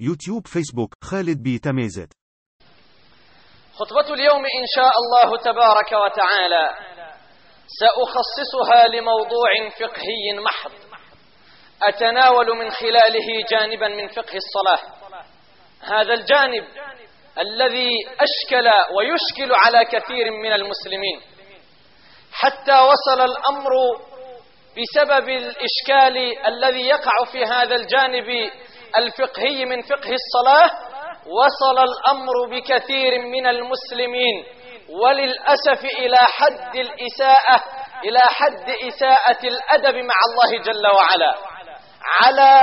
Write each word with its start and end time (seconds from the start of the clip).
يوتيوب 0.00 0.46
فيسبوك 0.46 0.94
خالد 1.04 1.42
بي 1.42 1.58
تميزت. 1.58 2.12
خطبة 3.74 4.14
اليوم 4.14 4.42
إن 4.60 4.66
شاء 4.76 4.92
الله 5.02 5.36
تبارك 5.36 5.92
وتعالى 5.92 6.64
سأخصصها 7.80 8.88
لموضوع 8.88 9.50
فقهي 9.80 10.40
محض 10.44 10.72
أتناول 11.82 12.46
من 12.56 12.70
خلاله 12.70 13.28
جانبا 13.50 13.88
من 13.88 14.08
فقه 14.08 14.36
الصلاة. 14.36 14.80
هذا 15.80 16.14
الجانب 16.14 16.64
الذي 17.38 17.90
أشكل 18.20 18.66
ويشكل 18.96 19.54
على 19.54 19.84
كثير 19.84 20.30
من 20.30 20.52
المسلمين. 20.52 21.20
حتى 22.32 22.78
وصل 22.78 23.20
الأمر 23.20 23.72
بسبب 24.76 25.28
الإشكال 25.28 26.46
الذي 26.46 26.86
يقع 26.88 27.24
في 27.32 27.44
هذا 27.44 27.74
الجانب 27.76 28.50
الفقهي 28.98 29.64
من 29.64 29.82
فقه 29.82 30.10
الصلاة 30.20 30.70
وصل 31.26 31.78
الأمر 31.78 32.32
بكثير 32.50 33.18
من 33.18 33.46
المسلمين. 33.46 34.44
وللأسف 35.04 35.84
إلى 35.84 36.16
حد 36.16 36.76
الإساءة 36.76 37.62
إلى 38.04 38.20
حد 38.20 38.70
إساءة 38.88 39.38
الأدب 39.44 39.94
مع 39.94 40.14
الله 40.28 40.62
جل 40.62 40.86
وعلا. 40.94 41.34
على 42.22 42.62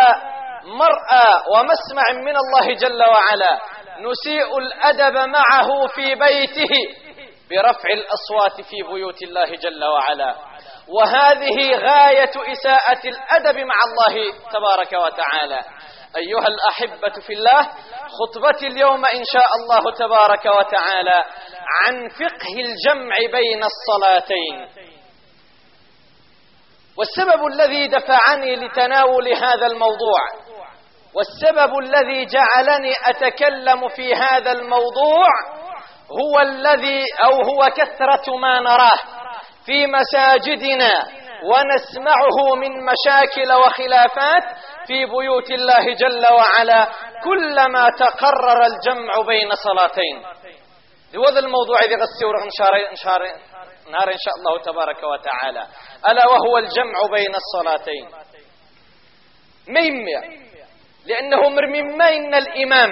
مرأى 0.64 1.42
ومسمع 1.54 2.22
من 2.24 2.36
الله 2.38 2.74
جل 2.74 3.04
وعلا 3.10 3.60
نسيء 4.00 4.58
الأدب 4.58 5.18
معه 5.30 5.88
في 5.88 6.16
بيته 6.16 6.74
برفع 7.50 7.90
الأصوات 7.94 8.62
في 8.62 8.94
بيوت 8.94 9.22
الله 9.22 9.46
جل 9.46 9.86
وعلا. 9.86 10.36
وهذه 10.88 11.76
غاية 11.76 12.32
إساءة 12.52 13.02
الأدب 13.06 13.60
مع 13.60 13.76
الله 13.88 14.34
تبارك 14.54 14.94
وتعالى. 14.94 15.60
أيها 16.18 16.48
الأحبة 16.48 17.14
في 17.28 17.34
الله 17.34 17.62
خطبتي 18.20 18.68
اليوم 18.68 19.06
إن 19.06 19.24
شاء 19.34 19.50
الله 19.60 19.92
تبارك 19.98 20.46
وتعالى 20.46 21.24
عن 21.82 22.10
فقه 22.10 22.54
الجمع 22.66 23.16
بين 23.32 23.62
الصلاتين. 23.64 24.86
والسبب 26.98 27.46
الذي 27.48 27.88
دفعني 27.88 28.56
لتناول 28.56 29.28
هذا 29.34 29.66
الموضوع 29.66 30.22
والسبب 31.16 31.78
الذي 31.78 32.26
جعلني 32.26 32.94
أتكلم 33.06 33.88
في 33.88 34.16
هذا 34.16 34.52
الموضوع 34.52 35.28
هو 36.12 36.40
الذي 36.40 37.04
أو 37.24 37.32
هو 37.32 37.70
كثرة 37.78 38.38
ما 38.42 38.60
نراه 38.60 39.00
في 39.66 39.88
مساجدنا 39.88 40.92
ونسمعه 41.50 42.56
من 42.56 42.72
مشاكل 42.86 43.52
وخلافات 43.54 44.44
في 44.88 45.06
بيوت 45.06 45.52
الله 45.52 45.94
جل 45.94 46.26
وعلا 46.34 46.88
كلما 47.24 47.90
تقرر 47.90 48.62
الجمع 48.66 49.14
بين 49.28 49.50
صلاتين. 49.52 50.24
هذا 51.28 51.40
الموضوع 51.40 51.80
الذي 51.84 51.96
غسيور 51.96 52.44
انشار 52.44 53.22
نار 53.92 54.08
إن 54.12 54.18
شاء 54.26 54.36
الله 54.38 54.62
تبارك 54.62 55.04
وتعالى. 55.04 55.68
ألا 56.10 56.28
وهو 56.28 56.58
الجمع 56.58 56.98
بين 57.12 57.34
الصلاتين. 57.36 58.10
ميمية. 59.68 60.20
لأنه 61.06 61.50
مما 61.50 62.10
إن 62.16 62.36
الإمام. 62.36 62.92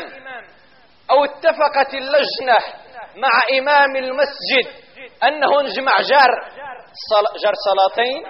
أو 1.12 1.24
اتفقت 1.26 1.94
اللجنة 1.94 2.58
مع 3.16 3.60
إمام 3.60 3.96
المسجد 3.96 4.68
أنه 5.24 5.62
نجمع 5.62 5.96
جار. 5.98 6.32
جار 7.44 7.54
صلاتين 7.70 8.26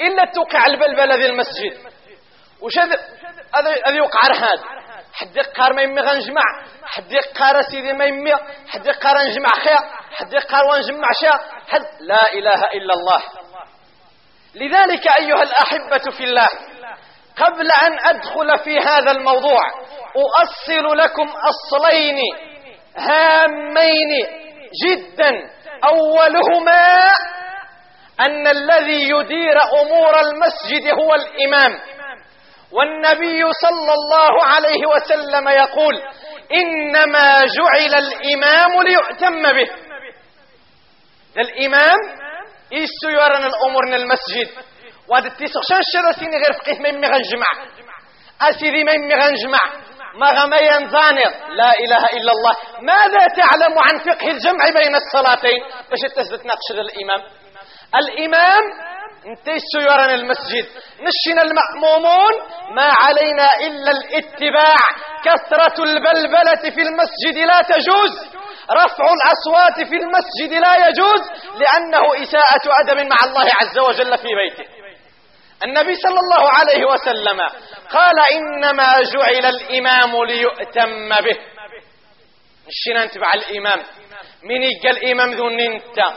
إلا 0.00 0.24
توقع 0.24 0.66
البلبلة 0.66 1.14
ذي 1.14 1.26
المسجد. 1.26 1.89
وش 2.62 2.78
هذا؟ 2.78 2.96
يوقع 3.96 4.20
هذا. 4.36 4.64
حد 5.12 5.36
يقار 5.36 5.72
ما 5.72 5.82
يمي 5.82 6.00
غنجمع. 6.00 6.42
حد 6.84 7.12
يقار 7.12 7.62
سيدي 7.62 7.92
ما 7.92 8.04
يمي. 8.04 8.32
حد 8.68 8.86
يقار 8.86 9.16
نجمع 9.18 9.50
خير 9.64 9.78
حد 10.12 10.32
يقار 10.32 10.64
ونجمع 10.64 11.08
شيء 11.20 11.30
حد 11.68 11.86
لا 12.00 12.32
إله 12.32 12.64
إلا 12.74 12.94
الله. 12.94 13.22
لذلك 14.54 15.06
أيها 15.18 15.42
الأحبة 15.42 16.16
في 16.16 16.24
الله 16.24 16.48
قبل 17.36 17.68
أن 17.82 17.98
أدخل 18.08 18.58
في 18.64 18.78
هذا 18.78 19.10
الموضوع 19.10 19.60
أؤصل 20.16 20.98
لكم 20.98 21.28
أصلين 21.28 22.18
هامين 22.96 24.26
جدا. 24.86 25.30
أولهما 25.84 27.06
أن 28.20 28.46
الذي 28.46 29.10
يدير 29.10 29.58
أمور 29.82 30.20
المسجد 30.20 30.92
هو 31.00 31.14
الإمام. 31.14 31.80
والنبي 32.72 33.42
صلى 33.52 33.92
الله 33.92 34.44
عليه 34.44 34.86
وسلم 34.86 35.48
يقول 35.48 35.94
إنما 36.54 37.44
جعل 37.44 37.94
الإمام 37.94 38.82
ليؤتم 38.82 39.42
به. 39.42 39.70
الإمام 41.38 41.98
إيسو 42.72 43.08
يورن 43.08 43.44
الأمور 43.44 43.86
من 43.86 43.94
المسجد. 43.94 44.48
وهذا 45.08 45.26
التسخشان 45.26 45.80
الشرسيني 45.86 46.36
غير 46.36 46.52
فقيه 46.52 46.78
ما 46.80 46.88
يمي 46.88 47.06
غنجمع. 47.06 47.46
أسيدي 48.42 48.84
ما 48.84 48.92
يمي 48.92 49.14
غنجمع. 49.14 49.58
ما 50.14 50.30
غميا 50.30 50.78
زانر 50.78 51.54
لا 51.54 51.72
إله 51.78 52.04
إلا 52.12 52.32
الله. 52.32 52.54
ماذا 52.82 53.26
تعلم 53.36 53.78
عن 53.78 53.98
فقه 53.98 54.30
الجمع 54.30 54.64
بين 54.82 54.94
الصلاتين؟ 54.94 55.60
باش 55.90 56.00
تثبت 56.16 56.46
نقش 56.46 56.70
الإمام. 56.70 57.22
الإمام 57.94 58.62
انتيسو 59.26 59.78
يرن 59.80 60.10
المسجد. 60.10 60.66
نشنا 61.06 61.42
المأمومون 61.42 62.34
ما 62.76 62.92
علينا 63.02 63.48
إلا 63.66 63.90
الاتباع. 63.90 64.76
كثرة 65.24 65.84
البلبلة 65.84 66.62
في 66.74 66.82
المسجد 66.82 67.36
لا 67.46 67.60
تجوز. 67.68 68.14
رفع 68.72 69.04
الأصوات 69.18 69.88
في 69.88 69.96
المسجد 69.96 70.52
لا 70.60 70.88
يجوز. 70.88 71.22
لأنه 71.60 72.22
إساءة 72.22 72.64
أدب 72.80 73.06
مع 73.06 73.16
الله 73.24 73.50
عز 73.60 73.78
وجل 73.78 74.18
في 74.18 74.28
بيته. 74.34 74.70
النبي 75.64 75.94
صلى 75.94 76.18
الله 76.20 76.50
عليه 76.58 76.84
وسلم 76.84 77.40
قال 77.90 78.18
إنما 78.32 79.02
جعل 79.02 79.46
الإمام 79.54 80.24
ليؤتم 80.24 81.08
به. 81.08 81.36
الشنا 82.68 83.04
نتبع 83.04 83.32
الإمام. 83.34 83.82
من 84.42 84.62
يقى 84.62 84.90
الإمام 84.90 85.30
ذو 85.30 85.48
ننتا 85.48 86.14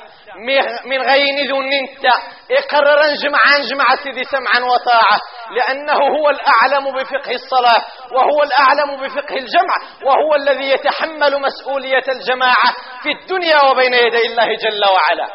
من 0.85 1.01
غين 1.01 1.49
ذو 1.49 1.61
ننتا 1.61 2.11
يقرر 2.49 3.11
نجمع 3.11 3.39
نجمع 3.59 3.85
سيدي 4.03 4.23
سمعا 4.23 4.65
وطاعة. 4.73 5.19
لأنه 5.51 6.17
هو 6.17 6.29
الأعلم 6.29 6.95
بفقه 6.95 7.31
الصلاة 7.31 7.85
وهو 8.11 8.43
الأعلم 8.43 9.03
بفقه 9.03 9.35
الجمع 9.35 9.75
وهو 10.05 10.35
الذي 10.35 10.69
يتحمل 10.69 11.41
مسؤولية 11.41 12.03
الجماعة 12.07 12.69
في 13.03 13.11
الدنيا 13.11 13.65
وبين 13.71 13.93
يدي 13.93 14.27
الله 14.27 14.45
جل 14.45 14.81
وعلا. 14.93 15.27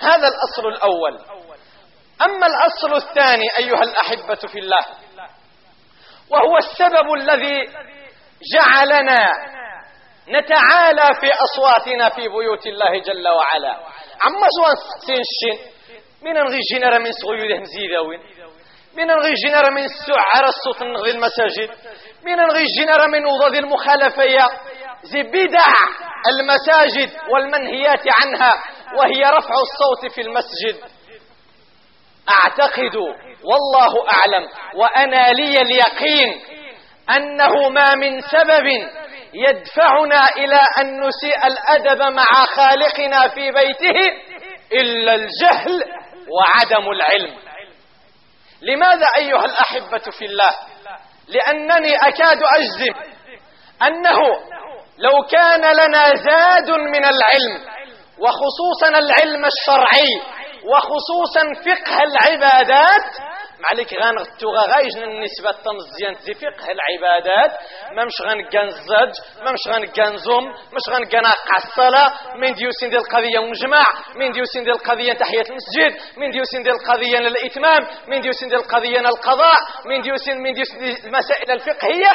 هذا 0.00 0.28
الأصل 0.28 0.66
الأول. 0.68 1.18
أما 2.22 2.46
الأصل 2.46 3.08
الثاني 3.08 3.56
أيها 3.58 3.82
الأحبة 3.82 4.48
في 4.52 4.58
الله 4.58 4.80
وهو 6.30 6.56
السبب 6.56 7.12
الذي 7.14 7.58
جعلنا 8.54 9.28
نتعالى 10.28 11.14
في 11.20 11.30
أصواتنا 11.46 12.08
في 12.08 12.28
بيوت 12.28 12.66
الله 12.66 12.98
جل 12.98 13.28
وعلا. 13.28 13.72
عما 14.22 14.46
زوان 14.58 14.76
سين 15.06 15.58
من 16.22 16.32
نغي 16.32 16.58
جنر 16.72 16.98
من 16.98 17.12
صغيره 17.12 17.60
مزيداوين 17.60 18.20
من 18.96 19.06
نغي 19.06 19.34
جنر 19.46 19.70
من 19.70 19.88
سعر 19.88 20.44
الصوت 20.44 20.82
نغي 20.82 21.10
المساجد. 21.10 21.70
من 22.24 22.36
نغي 22.36 22.64
جنر 22.80 23.08
من 23.08 23.26
وضد 23.26 23.54
المخالفية. 23.56 24.48
زي 25.02 25.22
بدع 25.22 25.66
المساجد 26.32 27.10
والمنهيات 27.30 28.02
عنها 28.20 28.52
وهي 28.98 29.24
رفع 29.24 29.54
الصوت 29.66 30.12
في 30.14 30.20
المسجد. 30.20 30.90
أعتقد 32.30 32.96
والله 33.44 33.92
أعلم 34.12 34.48
وأنا 34.74 35.32
لي 35.32 35.62
اليقين 35.62 36.40
أنه 37.10 37.68
ما 37.68 37.94
من 37.94 38.20
سبب 38.20 38.66
يدفعنا 39.36 40.26
إلى 40.36 40.60
أن 40.80 41.00
نسيء 41.00 41.46
الأدب 41.46 42.02
مع 42.12 42.44
خالقنا 42.56 43.28
في 43.28 43.50
بيته 43.50 43.98
إلا 44.72 45.14
الجهل 45.14 45.84
وعدم 46.36 46.90
العلم. 46.90 47.36
لماذا 48.62 49.06
أيها 49.18 49.44
الأحبة 49.44 50.10
في 50.18 50.24
الله؟ 50.24 50.50
لأنني 51.28 51.96
أكاد 51.96 52.38
أجزم 52.56 52.94
أنه 53.82 54.18
لو 54.98 55.12
كان 55.30 55.60
لنا 55.60 56.04
زاد 56.14 56.70
من 56.70 57.04
العلم 57.04 57.76
وخصوصا 58.18 58.88
العلم 58.88 59.44
الشرعي 59.44 60.36
وخصوصا 60.64 61.42
فقه 61.66 61.98
العبادات 62.02 63.10
معليك 63.64 63.94
غنغتو 64.02 64.48
غايجن 64.50 65.02
النسبة 65.02 65.50
تمزيان 65.64 66.14
في 66.14 66.34
فقه 66.34 66.66
العبادات. 66.76 67.52
ما 67.96 68.04
مش 68.04 68.16
غنقان 68.22 68.66
الزج 68.68 69.14
ما 69.44 69.50
مش 69.52 69.64
غنقان 69.68 70.16
زوم 70.16 70.44
مش 70.48 70.84
غنقان 70.90 71.24
الصلاة 71.56 72.10
من 72.36 72.54
ديوسين 72.54 72.90
ديال 72.90 73.00
القضية 73.00 73.38
مجمع 73.38 73.84
من 74.16 74.30
ديوسين 74.32 74.64
ديال 74.64 74.74
القضية 74.74 75.12
تحية 75.12 75.46
المسجد 75.50 75.92
من 76.16 76.30
ديوسين 76.30 76.62
ديال 76.62 76.74
القضية 76.74 77.18
الإتمام 77.18 77.80
من 78.08 78.20
ديوسين 78.20 78.48
ديال 78.48 78.60
القضية 78.60 79.00
القضاء 79.00 79.58
من 79.86 80.00
ديوسين 80.00 80.36
من 80.42 80.52
ديوسين 80.52 80.78
المسائل 81.06 81.50
الفقهية. 81.50 82.10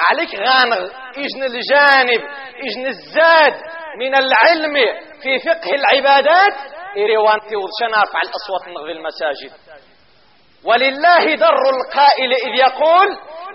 معليك 0.00 0.34
غانغ 0.34 0.82
إجن 1.18 1.42
الجانب 1.44 2.22
إجن 2.66 2.86
الزاد 2.86 3.54
من 4.00 4.14
العلم 4.14 4.74
في 5.22 5.38
فقه 5.38 5.70
العبادات. 5.74 6.76
إيريوانتي 6.96 7.56
وشنا 7.56 8.02
رفع 8.02 8.20
الأصوات 8.26 8.62
من 8.68 8.90
المساجد. 8.90 9.52
ولله 10.66 11.34
در 11.36 11.58
القائل 11.74 12.32
إذ 12.32 12.54
يقول 12.58 13.06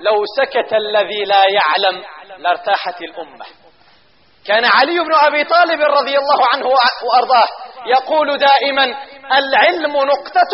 لو 0.06 0.24
سكت 0.38 0.74
الذي 0.74 1.24
لا 1.26 1.44
يعلم 1.58 2.04
لارتاحت 2.38 3.02
الأمة. 3.02 3.46
كان 4.48 4.66
علي 4.66 5.00
بن 5.00 5.14
أبي 5.28 5.44
طالب 5.44 5.82
رضي 5.82 6.18
الله 6.18 6.46
عنه 6.54 6.66
وأرضاه 6.68 7.48
يقول 7.86 8.38
دائما 8.38 8.84
العلم 9.38 9.92
نقطة 9.98 10.54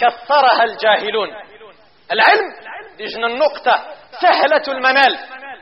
كثرها 0.00 0.64
الجاهلون. 0.64 1.28
العلم 2.12 2.48
ديجنا 2.96 3.26
النقطة 3.26 3.74
سهلة 4.20 4.62
المنال 4.68 5.18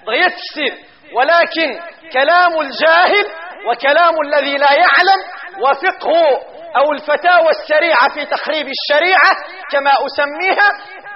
ضيت 0.07 0.35
كثير 0.35 0.75
ولكن 1.15 1.81
كلام 2.13 2.61
الجاهل 2.61 3.27
وكلام 3.69 4.15
الذي 4.27 4.57
لا 4.57 4.73
يعلم 4.73 5.21
وفقه 5.63 6.50
أو 6.77 6.93
الفتاوى 6.93 7.51
السريعة 7.51 8.15
في 8.15 8.25
تخريب 8.25 8.67
الشريعة 8.69 9.31
كما 9.73 9.91
أسميها 10.07 10.69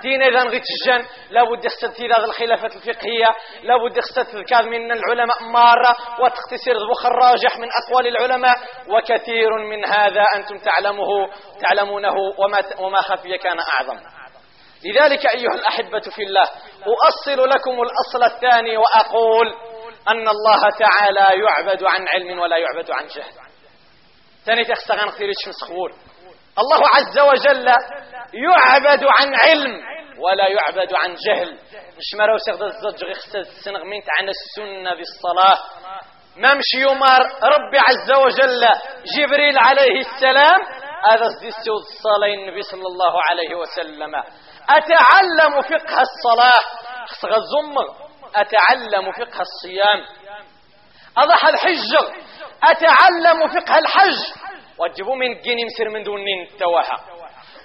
دين 0.03 0.23
إذا 0.23 0.43
غيتجن 0.43 1.09
لابد 1.31 1.65
يخصد 1.65 2.03
هذا 2.03 2.25
الخلافة 2.25 2.67
الفقهية 2.67 3.27
لابد 3.63 3.97
يخصد 3.97 4.37
الكاذ 4.37 4.63
من 4.67 4.93
العلماء 4.93 5.43
مارة 5.43 5.97
وتختصر 6.21 6.73
البخ 6.73 7.07
الراجح 7.07 7.59
من 7.59 7.69
أقوال 7.85 8.07
العلماء. 8.07 8.55
وكثير 8.89 9.51
من 9.71 9.85
هذا 9.87 10.25
أنتم 10.37 10.59
تعلمه 10.59 11.07
تعلمونه 11.61 12.15
وما, 12.39 12.59
وما 12.79 13.01
خفي 13.01 13.39
كان 13.39 13.57
أعظم. 13.61 14.01
لذلك 14.85 15.27
أيها 15.35 15.55
الأحبة 15.55 16.01
في 16.01 16.23
الله 16.23 16.43
أؤصل 16.87 17.49
لكم 17.49 17.71
الأصل 17.83 18.35
الثاني 18.35 18.77
وأقول 18.77 19.47
أن 20.09 20.29
الله 20.29 20.63
تعالى 20.79 21.43
يعبد 21.45 21.85
عن 21.85 22.09
علم 22.09 22.39
ولا 22.39 22.57
يعبد 22.57 22.91
عن 22.91 23.07
جهل. 23.07 23.44
ثاني 24.47 24.65
تخسغان 24.65 25.11
خيريش 25.11 25.49
مسخور 25.49 25.91
الله 26.59 26.83
عز 26.95 27.19
وجل 27.19 27.67
يعبد 28.35 29.05
عن 29.19 29.35
علم 29.35 29.83
ولا 30.19 30.49
يعبد 30.49 30.95
عن 30.95 31.15
جهل. 31.15 31.59
مش 31.99 32.19
مرة 32.19 32.35
وسيغد 32.35 32.63
الزج 32.63 33.05
غيخسد 33.05 33.37
السنغ 33.37 33.85
من 33.85 34.03
عن 34.19 34.29
السنة 34.29 34.95
بالصلاة. 34.97 35.59
ما 36.37 36.55
مش 36.55 36.75
يمر 36.75 37.23
ربي 37.43 37.79
عز 37.79 38.13
وجل 38.25 38.69
جبريل 39.17 39.59
عليه 39.59 40.01
السلام. 40.01 40.61
هذا 41.11 41.29
سديستو 41.39 41.77
الصلاة 41.77 42.35
النبي 42.35 42.63
صلى 42.63 42.87
الله 42.87 43.23
عليه 43.31 43.55
وسلم. 43.55 44.15
أتعلم 44.69 45.63
فقه 45.63 46.03
الصلاة. 46.09 46.63
خسغ 47.07 47.37
الزمغ 47.37 48.05
أتعلم 48.37 49.13
فقه 49.13 49.41
الصيام. 49.41 50.01
أضح 51.17 51.47
الحج 51.47 51.93
أتعلم 52.63 53.49
فقه 53.49 53.79
الحج. 53.79 54.19
وجبوا 54.79 55.17
من 55.17 55.33
الجني 55.33 55.65
مسر 55.65 55.89
من 55.89 56.03
دون 56.03 56.21
التوها 56.43 56.97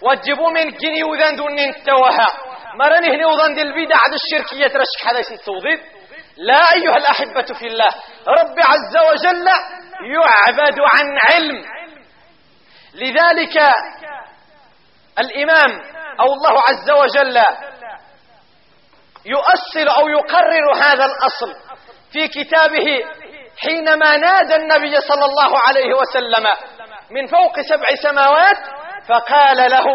وجبوا 0.01 0.49
من 0.49 0.57
الجني 0.57 1.03
وذن 1.03 1.35
دون 1.35 1.59
التوها 1.59 2.27
مرني 2.75 3.15
هنا 3.15 3.27
وذن 3.27 3.53
دي 3.53 3.61
البدع 3.61 3.95
عد 3.95 4.13
الشركية 4.13 4.67
ترشك 4.67 5.07
هذا 5.07 5.19
التوضيب 5.19 5.79
لا 6.37 6.59
أيها 6.75 6.97
الأحبة 6.97 7.53
في 7.59 7.67
الله. 7.67 7.89
رب 8.27 8.55
عز 8.59 8.95
وجل 9.11 9.47
يعبد 10.15 10.79
عن 10.79 11.17
علم. 11.29 11.65
لذلك 12.93 13.55
الإمام 15.19 15.81
أو 16.19 16.25
الله 16.33 16.61
عز 16.69 16.91
وجل 16.91 17.37
يؤصل 19.25 19.87
أو 19.99 20.07
يقرر 20.09 20.73
هذا 20.75 21.05
الأصل 21.05 21.53
في 22.11 22.27
كتابه 22.27 23.03
حينما 23.61 24.17
نادى 24.17 24.55
النبي 24.55 24.95
صلى 25.01 25.25
الله 25.25 25.59
عليه 25.67 25.93
وسلم 25.93 26.45
من 27.11 27.27
فوق 27.27 27.59
سبع 27.61 27.87
سماوات 28.03 28.57
فقال 29.07 29.57
له 29.57 29.85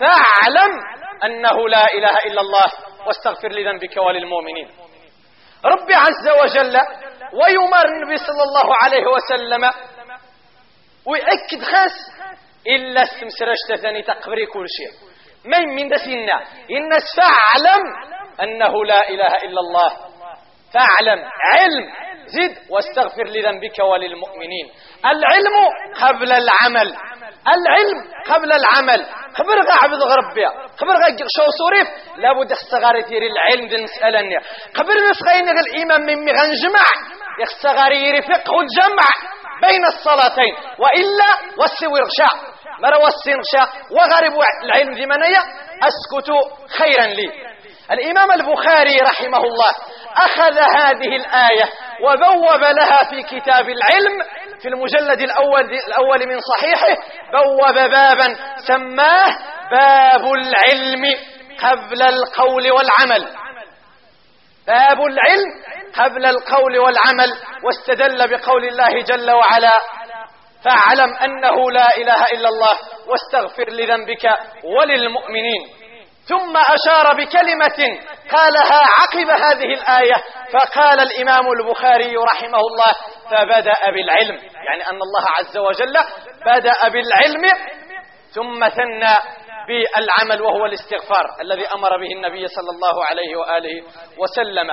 فاعلم 0.00 0.72
أنه 1.24 1.68
لا 1.68 1.92
إله 1.92 2.18
إلا 2.26 2.40
الله 2.40 2.64
واستغفر 3.06 3.48
لذنبك 3.48 3.96
وللمؤمنين. 3.96 4.70
رب 5.64 5.92
عز 5.92 6.28
وجل 6.42 6.76
ويمر 7.32 7.84
النبي 7.84 8.16
صلى 8.16 8.42
الله 8.42 8.74
عليه 8.82 9.06
وسلم 9.06 9.70
ويأكد 11.06 11.62
خاص 11.62 11.96
إلا 12.66 13.02
استمسرشت 13.02 13.82
ثاني 13.82 14.02
تقبري 14.02 14.46
كل 14.46 14.66
شيء. 14.68 15.08
من 15.44 15.74
من 15.74 15.88
دسنا 15.88 16.36
إن 16.70 16.90
فاعلم 17.16 17.82
أنه 18.42 18.84
لا 18.84 19.08
إله 19.08 19.36
إلا 19.36 19.60
الله. 19.60 19.90
فاعلم 20.74 21.24
علم. 21.54 22.07
زد 22.28 22.54
واستغفر 22.70 23.24
لذنبك 23.24 23.78
وللمؤمنين. 23.92 24.66
العلم 25.04 25.56
قبل 26.02 26.32
العمل. 26.32 26.88
العلم 27.56 27.98
قبل 28.30 28.50
العمل. 28.52 29.06
خبر 29.38 29.56
غا 29.68 29.74
عبد 29.82 30.02
غربيا 30.02 30.50
خبر 30.80 30.94
غا 31.02 31.16
شو 31.36 31.46
صوريف. 31.58 31.88
لابد 32.16 32.52
يدير 32.96 33.22
العلم 33.22 33.68
دي 33.68 33.76
المسألة 33.76 34.20
خبر 34.76 34.94
نسخين 35.10 35.48
الإمام 35.48 36.00
من 36.00 36.24
مغنجمع 36.24 36.86
يخصغار 37.42 37.92
يري 37.92 38.22
فقه 38.22 38.54
الجمع 38.60 39.06
بين 39.62 39.84
الصلاتين. 39.86 40.54
وإلا 40.78 41.30
وسوي 41.58 42.00
رشاء 42.08 42.34
مرة 42.82 42.98
وسي 42.98 43.32
رشاء 43.32 43.68
وغرب 43.90 44.32
العلم 44.64 44.94
دي 44.94 45.06
منيا 45.06 45.42
أسكت 45.88 46.30
خيرا 46.78 47.06
لي. 47.06 47.48
الإمام 47.90 48.32
البخاري 48.32 48.96
رحمه 49.02 49.38
الله 49.38 49.72
أخذ 50.16 50.58
هذه 50.58 51.16
الآية 51.16 51.64
وبوب 52.02 52.60
لها 52.60 52.98
في 53.10 53.22
كتاب 53.22 53.68
العلم 53.68 54.22
في 54.62 54.68
المجلد 54.68 55.20
الأول, 55.20 55.60
الأول 55.88 56.28
من 56.28 56.38
صحيحه 56.40 57.02
بوب 57.32 57.74
بابا 57.74 58.36
سماه 58.66 59.38
باب 59.70 60.24
العلم 60.24 61.04
قبل 61.62 62.02
القول 62.02 62.70
والعمل. 62.70 63.28
باب 64.66 64.98
العلم 65.00 65.50
قبل 65.96 66.26
القول 66.26 66.78
والعمل 66.78 67.32
واستدل 67.64 68.28
بقول 68.30 68.64
الله 68.64 69.02
جل 69.02 69.30
وعلا 69.30 69.80
فاعلم 70.64 71.14
أنه 71.14 71.70
لا 71.70 71.96
إله 71.96 72.22
إلا 72.32 72.48
الله 72.48 72.78
واستغفر 73.06 73.70
لذنبك 73.70 74.24
وللمؤمنين. 74.64 75.77
ثم 76.28 76.56
أشار 76.56 77.14
بكلمة 77.16 78.00
قالها 78.32 78.80
عقب 79.00 79.30
هذه 79.30 79.74
الآية 79.74 80.14
فقال 80.52 81.00
الإمام 81.00 81.44
البخاري 81.60 82.16
رحمه 82.16 82.58
الله 82.58 82.92
فبدأ 83.30 83.90
بالعلم 83.90 84.36
يعني 84.66 84.82
أن 84.90 84.96
الله 85.02 85.24
عز 85.38 85.56
وجل 85.58 85.94
بدأ 86.46 86.88
بالعلم 86.88 87.44
ثم 88.34 88.68
ثنى 88.68 89.14
بالعمل 89.68 90.42
وهو 90.42 90.66
الاستغفار 90.66 91.24
الذي 91.40 91.66
أمر 91.74 91.90
به 92.00 92.12
النبي 92.16 92.48
صلى 92.48 92.70
الله 92.70 93.04
عليه 93.10 93.36
وآله 93.36 93.82
وسلم. 94.18 94.70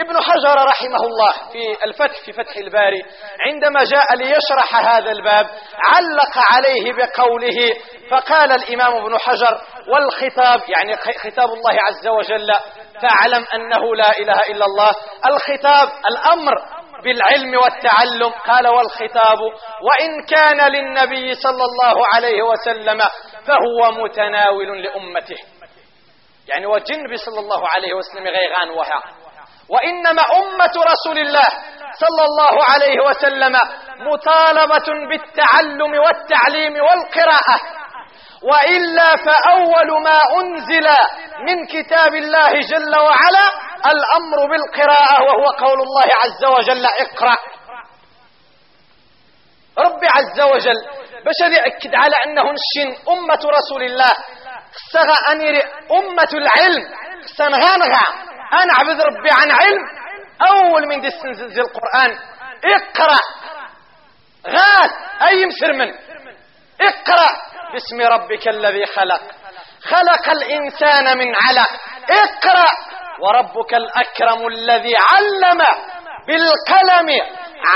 ابن 0.00 0.16
حجر 0.22 0.64
رحمه 0.64 0.96
الله 1.06 1.32
في 1.52 1.84
الفتح 1.84 2.24
في 2.24 2.32
فتح 2.32 2.56
الباري 2.56 3.02
عندما 3.46 3.84
جاء 3.84 4.14
ليشرح 4.16 4.76
هذا 4.94 5.10
الباب 5.10 5.46
علق 5.92 6.34
عليه 6.52 6.92
بقوله 6.92 7.58
فقال 8.10 8.52
الإمام 8.52 8.96
ابن 8.96 9.18
حجر 9.18 9.60
والخطاب 9.88 10.60
يعني 10.68 10.96
خطاب 10.96 11.48
الله 11.52 11.72
عز 11.88 12.08
وجل 12.08 12.48
فاعلم 13.02 13.46
أنه 13.54 13.94
لا 13.96 14.18
إله 14.18 14.40
إلا 14.50 14.64
الله. 14.64 14.90
الخطاب 15.26 15.88
الأمر 16.10 16.54
بالعلم 17.04 17.54
والتعلم 17.62 18.30
قال 18.46 18.68
والخطاب 18.68 19.38
وإن 19.82 20.26
كان 20.30 20.72
للنبي 20.72 21.34
صلى 21.34 21.64
الله 21.64 21.94
عليه 22.14 22.42
وسلم 22.42 23.00
فهو 23.46 24.04
متناول 24.04 24.82
لأمته. 24.82 25.36
يعني 26.48 26.66
وجنبي 26.66 27.16
صلى 27.16 27.40
الله 27.40 27.68
عليه 27.68 27.94
وسلم 27.94 28.26
غيغان 28.26 28.70
وها. 28.70 29.21
وإنما 29.72 30.22
أمة 30.40 30.74
رسول 30.92 31.18
الله 31.18 31.48
صلى 32.02 32.24
الله 32.24 32.54
عليه 32.70 32.96
وسلم 33.08 33.54
مطالبة 34.10 34.88
بالتعلم 35.08 35.92
والتعليم 36.04 36.74
والقراءة. 36.74 37.58
وإلا 38.42 39.16
فأول 39.16 40.02
ما 40.02 40.18
أنزل 40.40 40.88
من 41.48 41.66
كتاب 41.66 42.14
الله 42.14 42.50
جل 42.60 42.96
وعلا 42.96 43.46
الأمر 43.86 44.38
بالقراءة 44.50 45.22
وهو 45.22 45.44
قول 45.66 45.80
الله 45.80 46.08
عز 46.24 46.44
وجل 46.44 46.86
اقرأ. 46.86 47.36
رب 49.78 50.00
عز 50.16 50.40
وجل 50.40 50.78
باش 51.24 51.52
يأكد 51.52 51.94
على 51.94 52.14
أنه 52.26 52.42
نشن 52.42 52.88
أمة 53.12 53.42
رسول 53.58 53.82
الله. 53.82 54.12
سغى 54.92 55.32
أنير 55.32 55.62
أمة 55.90 56.28
العلم. 56.34 56.84
سنغانغا. 57.36 58.06
أنا 58.52 58.72
عبد 58.78 59.00
ربي 59.00 59.30
عن 59.32 59.50
علم. 59.50 60.02
أول 60.48 60.88
من 60.88 61.00
دي 61.00 61.08
القرآن. 61.60 62.18
اقرأ. 62.64 63.18
غاث 64.48 64.90
أي 65.22 65.46
مسر 65.46 65.72
من؟ 65.72 65.94
اقرأ. 66.80 67.28
باسم 67.72 68.00
ربك 68.00 68.48
الذي 68.48 68.86
خلق. 68.86 69.22
خلق 69.82 70.28
الإنسان 70.28 71.18
من 71.18 71.34
علق. 71.36 71.70
اقرأ. 72.10 72.92
وربك 73.20 73.74
الأكرم 73.74 74.46
الذي 74.46 74.92
علم. 74.96 75.62
بالقلم 76.26 77.08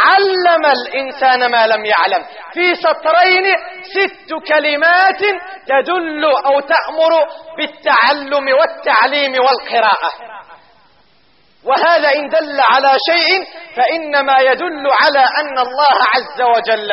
علم 0.07 0.67
الإنسان 0.67 1.51
ما 1.51 1.67
لم 1.67 1.85
يعلم. 1.85 2.25
في 2.53 2.75
سطرين 2.75 3.45
ست 3.83 4.49
كلمات 4.49 5.21
تدل 5.67 6.25
أو 6.47 6.61
تأمر 6.61 7.13
بالتعلم 7.59 8.47
والتعليم 8.59 9.33
والقراءة. 9.33 10.11
وهذا 11.65 12.09
إن 12.15 12.29
دل 12.29 12.61
على 12.71 12.93
شيء 13.11 13.45
فإنما 13.77 14.39
يدل 14.41 14.87
على 15.03 15.25
أن 15.41 15.59
الله 15.59 15.97
عز 16.15 16.43
وجل 16.43 16.91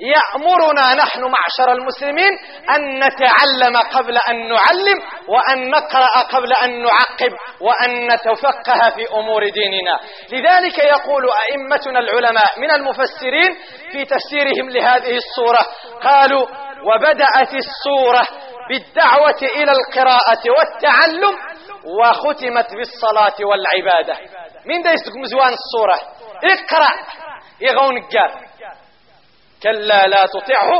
يأمرنا 0.00 0.94
نحن 0.94 1.20
معشر 1.20 1.72
المسلمين 1.72 2.32
أن 2.76 2.98
نتعلم 2.98 3.76
قبل 3.76 4.18
أن 4.28 4.36
نعلم 4.48 4.98
وأن 5.28 5.70
نقرأ 5.70 6.22
قبل 6.32 6.52
أن 6.52 6.82
نعقب 6.82 7.32
وأن 7.60 8.06
نتفقه 8.06 8.90
في 8.94 9.14
أمور 9.14 9.42
ديننا. 9.48 9.98
لذلك 10.32 10.78
يقول 10.78 11.24
أئمتنا 11.50 11.98
العلماء 11.98 12.60
من 12.60 12.70
المفسرين 12.70 13.50
في 13.92 14.04
تفسيرهم 14.04 14.70
لهذه 14.70 15.16
الصورة 15.16 15.60
قالوا 16.02 16.46
وبدأت 16.86 17.54
الصورة 17.54 18.22
بالدعوة 18.68 19.42
إلى 19.42 19.72
القراءة 19.72 20.42
والتعلم 20.58 21.34
وختمت 22.00 22.74
بالصلاة 22.74 23.36
والعبادة. 23.48 24.14
من 24.66 24.82
دا 24.82 24.92
يسلك 24.92 25.16
مزوان 25.16 25.52
الصورة؟ 25.52 25.94
اقرأ 26.44 26.90
يغون 27.60 27.96
الجار 27.96 28.30
كلا 29.64 30.06
لا 30.06 30.26
تطعه 30.26 30.70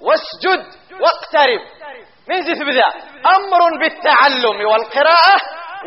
واسجد 0.00 0.62
واقترب. 1.00 1.60
من 2.28 2.42
زي 2.42 2.54
تبدا 2.54 2.88
أمر 3.36 3.78
بالتعلم 3.80 4.66
والقراءة 4.70 5.36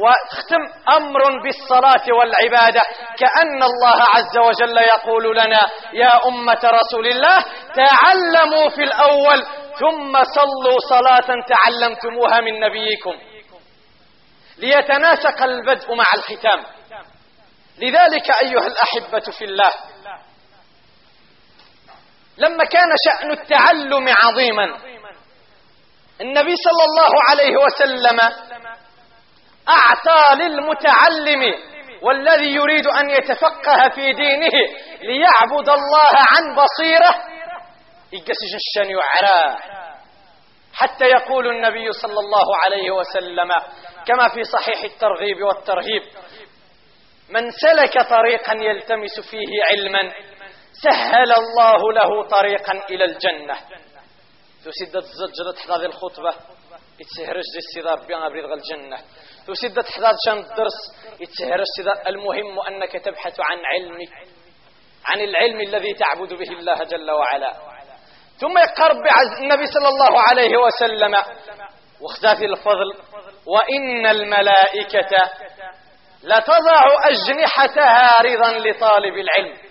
وتختم 0.04 0.64
أمر 0.98 1.22
بالصلاة 1.44 2.06
والعبادة. 2.18 2.82
كأن 3.18 3.64
الله 3.64 4.00
عز 4.16 4.38
وجل 4.38 4.78
يقول 4.78 5.38
لنا 5.38 5.60
يا 5.94 6.28
أمة 6.28 6.62
رسول 6.64 7.08
الله 7.08 7.38
تعلموا 7.76 8.70
في 8.70 8.84
الأول 8.84 9.46
ثم 9.80 10.24
صلوا 10.24 10.80
صلاة 10.90 11.30
تعلمتموها 11.48 12.42
من 12.42 12.60
نبيكم. 12.60 13.14
ليتناسق 14.58 15.44
البدء 15.44 15.96
مع 15.96 16.06
الختام. 16.16 16.64
لذلك 17.78 18.28
أيها 18.42 18.68
الأحبة 18.68 19.32
في 19.38 19.46
الله 19.46 19.72
لما 22.38 22.64
كان 22.66 22.90
شأن 23.08 23.32
التعلم 23.32 24.06
عظيما. 24.24 24.64
النبي 26.22 26.54
صلى 26.56 26.84
الله 26.90 27.12
عليه 27.30 27.56
وسلم 27.66 28.20
أعطى 29.70 30.44
للمتعلم 30.44 31.54
والذي 32.02 32.56
يريد 32.56 32.88
أن 32.88 33.10
يتفقه 33.10 33.90
في 33.96 34.14
دينه 34.14 34.56
ليعبد 35.02 35.70
الله 35.70 36.12
عن 36.32 36.56
بصيرة. 36.56 37.16
يقسج 38.14 38.54
الشن 38.56 38.90
يعراه 38.92 39.58
حتى 40.74 41.06
يقول 41.06 41.48
النبي 41.48 41.92
صلى 41.92 42.20
الله 42.20 42.58
عليه 42.64 42.92
وسلم 42.92 43.50
كما 44.08 44.28
في 44.34 44.44
صحيح 44.44 44.84
الترغيب 44.84 45.38
والترهيب 45.44 46.02
من 47.30 47.52
سلك 47.52 48.10
طريقا 48.10 48.54
يلتمس 48.62 49.20
فيه 49.32 49.64
علما 49.72 50.14
سهل 50.84 51.32
الله 51.38 51.94
له 51.94 52.28
طريقا 52.28 52.74
إلى 52.90 53.06
الجنة. 53.06 53.56
تسد 54.66 54.96
الزجرة 54.96 55.76
هذه 55.76 55.86
الخطبة 55.86 56.34
يتسهرج 57.00 57.44
دي 57.54 57.58
السيدة 57.58 57.92
ربي 57.92 58.16
أبريد 58.16 58.46
الجنة. 58.46 58.98
تسد 59.48 59.84
تحضر 59.84 60.16
شان 60.26 60.38
الدرس 60.38 60.80
يتسهرج 61.20 61.66
المهم 62.08 62.60
أنك 62.60 62.92
تبحث 62.92 63.40
عن 63.40 63.58
علمك 63.66 64.10
عن 65.06 65.22
العلم 65.22 65.62
الذي 65.62 65.94
تعبد 65.94 66.34
به 66.34 66.50
الله 66.60 66.84
جل 66.84 67.12
وعلا. 67.12 67.54
ثم 68.38 68.58
يقرب 68.58 68.98
النبي 69.42 69.66
صلى 69.66 69.88
الله 69.88 70.22
عليه 70.22 70.58
وسلم 70.58 71.16
واختاف 72.02 72.42
الفضل 72.42 72.94
وإن 73.46 74.06
الملائكة 74.06 75.32
لتضع 76.24 76.84
أجنحتها 77.04 78.22
رضا 78.22 78.52
لطالب 78.52 79.14
العلم. 79.18 79.67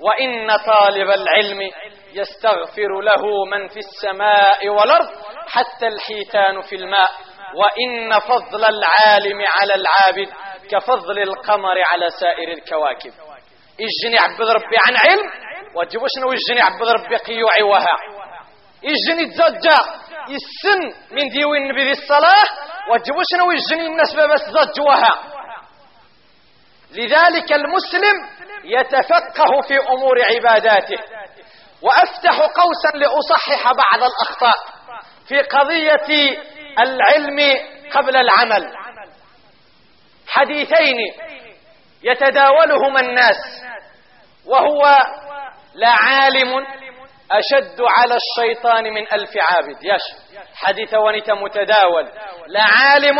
وإن 0.00 0.56
طالب 0.56 1.10
العلم 1.10 1.70
يستغفر 2.14 3.00
له 3.00 3.44
من 3.44 3.68
في 3.68 3.78
السماء 3.78 4.68
والأرض 4.68 5.08
حتى 5.48 5.86
الحيتان 5.86 6.60
في 6.60 6.76
الماء. 6.76 7.10
وإن 7.56 8.18
فضل 8.20 8.64
العالم 8.64 9.42
على 9.60 9.74
العابد 9.74 10.32
كفضل 10.70 11.18
القمر 11.18 11.82
على 11.92 12.10
سائر 12.20 12.48
الكواكب. 12.52 13.12
إجني 13.80 14.18
عبد 14.18 14.40
ربي 14.40 14.76
عن 14.86 14.96
علم. 14.96 15.30
وجبوا 15.76 16.08
شنو 16.16 16.32
إجني 16.32 16.60
عبد 16.60 16.82
ربي 16.82 17.16
قيوعي 17.16 17.62
وها 17.62 17.96
إجني 18.84 19.26
تزجى 19.30 19.78
السن 20.30 20.82
من 21.10 21.28
ديوين 21.28 21.62
النبي 21.62 21.90
الصلاة. 21.90 22.44
وجبوا 22.90 23.22
شنو 23.32 23.50
إجني 23.52 23.86
الناس 23.86 24.14
بس 24.14 24.42
زجوها 24.50 25.34
لذلك 26.92 27.52
المسلم 27.52 28.16
يتفقه 28.64 29.60
في 29.68 29.78
أمور 29.92 30.16
عباداته. 30.22 31.02
وأفتح 31.82 32.38
قوسا 32.40 32.90
لأصحح 32.94 33.72
بعض 33.72 34.10
الأخطاء 34.10 34.74
في 35.28 35.38
قضية 35.40 36.36
العلم 36.78 37.38
قبل 37.94 38.16
العمل. 38.16 38.72
حديثين 40.28 40.96
يتداولهما 42.02 43.00
الناس 43.00 43.36
وهو 44.46 44.98
لعالم 45.74 46.66
أشد 47.32 47.80
على 47.80 48.16
الشيطان 48.16 48.84
من 48.84 49.12
ألف 49.12 49.30
عابد. 49.36 49.78
يش 49.82 50.23
حديث 50.54 50.94
ونت 50.94 51.30
متداول. 51.30 52.08
لعالم 52.48 53.18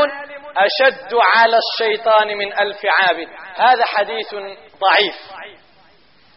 أشد 0.56 1.14
على 1.36 1.58
الشيطان 1.58 2.28
من 2.38 2.52
ألف 2.60 2.78
عابد 2.86 3.28
هذا 3.56 3.84
حديث 3.84 4.34
ضعيف. 4.80 5.16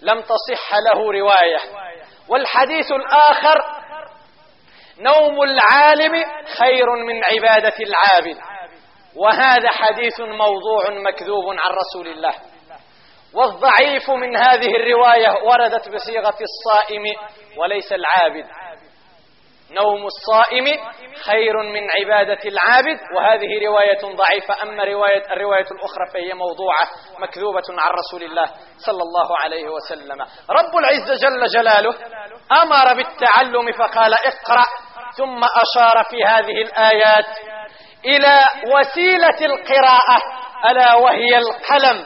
لم 0.01 0.21
تصح 0.21 0.75
له 0.75 1.11
رواية. 1.11 1.59
والحديث 2.29 2.91
الآخر 2.91 3.57
نوم 4.99 5.43
العالم 5.43 6.25
خير 6.57 6.85
من 7.07 7.23
عبادة 7.23 7.75
العابد 7.79 8.37
وهذا 9.15 9.69
حديث 9.69 10.19
موضوع 10.19 10.89
مكذوب 10.89 11.45
عن 11.49 11.71
رسول 11.71 12.07
الله. 12.07 12.33
والضعيف 13.33 14.09
من 14.09 14.35
هذه 14.35 14.75
الرواية 14.75 15.43
وردت 15.43 15.89
بصيغة 15.89 16.37
الصائم 16.41 17.03
وليس 17.57 17.93
العابد. 17.93 18.45
نوم 19.71 20.05
الصائم 20.05 20.65
خير 21.25 21.53
من 21.63 21.87
عبادة 21.91 22.39
العابد. 22.45 22.99
وهذه 23.15 23.65
رواية 23.67 24.15
ضعيفة. 24.15 24.63
أما 24.63 24.83
رواية 24.83 25.23
الرواية 25.31 25.67
الأخرى 25.71 26.05
فهي 26.13 26.33
موضوعة 26.33 26.85
مكذوبة 27.19 27.63
عن 27.69 27.91
رسول 27.91 28.23
الله 28.23 28.45
صلى 28.85 29.03
الله 29.03 29.37
عليه 29.37 29.69
وسلم. 29.69 30.21
رب 30.49 30.77
العزة 30.79 31.15
جل 31.15 31.45
جلاله 31.59 31.95
أمر 32.63 32.93
بالتعلم 32.95 33.71
فقال 33.71 34.13
اقرأ 34.13 34.65
ثم 35.17 35.43
أشار 35.43 36.03
في 36.09 36.23
هذه 36.23 36.61
الآيات 36.61 37.25
إلى 38.05 38.43
وسيلة 38.73 39.45
القراءة 39.45 40.21
ألا 40.69 40.95
وهي 40.95 41.37
القلم 41.37 42.05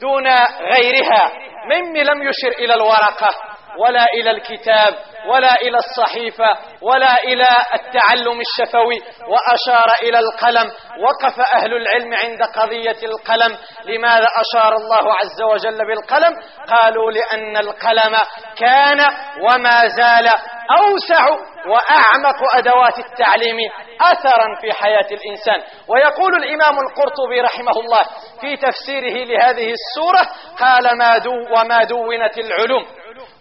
دون 0.00 0.26
غيرها. 0.72 1.32
مما 1.64 1.98
لم 1.98 2.28
يشر 2.28 2.48
إلى 2.58 2.74
الورقة. 2.74 3.55
ولا 3.78 4.04
إلى 4.14 4.30
الكتاب 4.30 4.94
ولا 5.28 5.54
إلى 5.54 5.78
الصحيفة 5.78 6.48
ولا 6.82 7.14
إلى 7.24 7.46
التعلم 7.74 8.40
الشفوي 8.40 8.98
وأشار 9.28 9.88
إلى 10.02 10.18
القلم 10.18 10.70
وقف 11.04 11.40
أهل 11.54 11.72
العلم 11.76 12.14
عند 12.14 12.42
قضية 12.42 13.06
القلم. 13.06 13.56
لماذا 13.84 14.26
أشار 14.40 14.76
الله 14.76 15.14
عز 15.14 15.42
وجل 15.42 15.78
بالقلم؟ 15.86 16.32
قالوا 16.68 17.10
لأن 17.10 17.56
القلم 17.56 18.14
كان 18.58 19.00
وما 19.42 19.88
زال 19.88 20.28
أوسع 20.78 21.24
وأعمق 21.66 22.54
أدوات 22.54 22.98
التعليم 22.98 23.56
أثرا 24.00 24.46
في 24.60 24.72
حياة 24.72 25.06
الإنسان. 25.10 25.62
ويقول 25.88 26.34
الإمام 26.34 26.74
القرطبي 26.88 27.40
رحمه 27.40 27.80
الله 27.80 28.02
في 28.40 28.56
تفسيره 28.56 29.24
لهذه 29.24 29.72
السورة 29.78 30.22
قال 30.60 30.98
ما 30.98 31.18
دو 31.18 31.32
وما 31.32 31.84
دونت 31.84 32.38
العلوم 32.38 32.84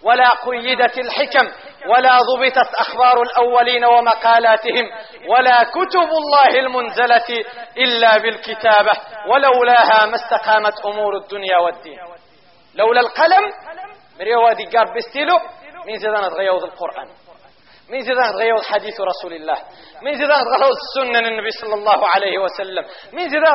ولا 0.05 0.29
قيدت 0.29 0.97
الحكم 0.97 1.47
ولا 1.89 2.19
ضبطت 2.19 2.75
أخبار 2.75 3.21
الأولين 3.21 3.85
ومقالاتهم 3.85 4.85
ولا 5.29 5.63
كتب 5.63 6.09
الله 6.21 6.59
المنزلة 6.59 7.45
إلا 7.77 8.17
بالكتابة 8.17 8.91
ولولاها 9.29 10.05
ما 10.05 10.15
استقامت 10.15 10.85
أمور 10.85 11.17
الدنيا 11.17 11.57
والدين. 11.57 11.99
لولا 12.75 13.01
القلم 13.01 13.43
مريوا 14.19 14.53
دي 14.53 14.65
قاب 14.65 14.87
بستيلو 14.97 15.37
من 15.87 15.97
زدان 15.97 16.29
تغيوض 16.29 16.63
القرآن. 16.63 17.07
من 17.89 18.01
زدان 18.01 18.31
تغيوض 18.33 18.63
حديث 18.63 19.01
رسول 19.01 19.33
الله. 19.33 19.57
من 20.01 20.13
زدان 20.13 20.39
تغيوض 20.45 20.75
السنة 20.85 21.19
النبي 21.19 21.51
صلى 21.51 21.73
الله 21.73 22.07
عليه 22.15 22.37
وسلم. 22.37 22.83
من 23.13 23.29
زدان 23.29 23.53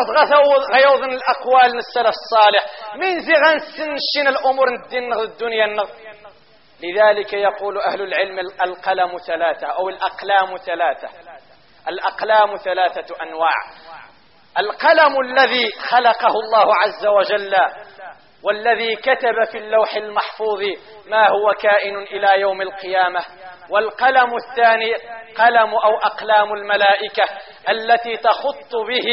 تغيوض 0.71 1.03
الأقوال 1.03 1.79
السلف 1.79 2.15
الصالح. 2.21 2.67
من 2.97 3.21
زدان 3.21 3.59
سنشين 3.59 4.29
الأمور 4.29 4.69
الدين 4.69 5.13
الدنيا 5.13 5.67
لذلك 6.83 7.33
يقول 7.33 7.79
أهل 7.81 8.03
العلم 8.03 8.39
القلم 8.67 9.19
ثلاثة 9.27 9.67
أو 9.67 9.89
الأقلام 9.89 10.57
ثلاثة. 10.57 11.09
الأقلام 11.89 12.57
ثلاثة 12.57 13.15
أنواع. 13.23 13.55
القلم 14.59 15.21
الذي 15.21 15.73
خلقه 15.91 16.33
الله 16.45 16.75
عز 16.75 17.07
وجل 17.07 17.55
والذي 18.45 18.97
كتب 18.97 19.45
في 19.53 19.59
اللوح 19.59 19.95
المحفوظ 19.97 20.61
ما 21.07 21.29
هو 21.29 21.55
كائن 21.63 21.97
إلى 21.97 22.41
يوم 22.41 22.63
القيامة. 22.63 23.21
والقلم 23.71 24.31
الثاني 24.37 24.93
قلم 25.39 25.75
أو 25.75 25.97
أقلام 25.99 26.53
الملائكة 26.53 27.25
التي 27.71 28.17
تخط 28.17 28.73
به 28.89 29.09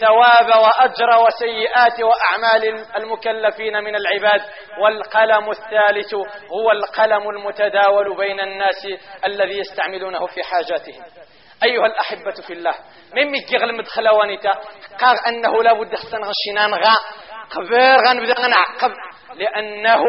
ثواب 0.00 0.48
وأجر 0.62 1.24
وسيئات 1.26 2.00
وأعمال 2.02 2.86
المكلفين 2.96 3.84
من 3.84 3.96
العباد. 3.96 4.40
والقلم 4.82 5.50
الثالث 5.50 6.14
هو 6.52 6.70
القلم 6.72 7.30
المتداول 7.30 8.16
بين 8.16 8.40
الناس 8.40 8.86
الذي 9.26 9.58
يستعملونه 9.58 10.26
في 10.26 10.42
حاجاتهم. 10.42 11.04
أيها 11.64 11.86
الأحبة 11.86 12.46
في 12.46 12.52
الله 12.52 12.74
من 13.16 13.30
ميكي 13.30 13.56
مدخل 13.78 14.08
ونتا 14.08 14.50
قال 15.00 15.16
أنه 15.28 15.62
لابد 15.62 15.94
حسن 15.94 16.18
غشينا 16.18 16.76
غا 16.76 16.94
قبير 17.50 17.96
غنبدا 18.08 18.34
غنعقب 18.40 18.92
لأنه 19.34 20.02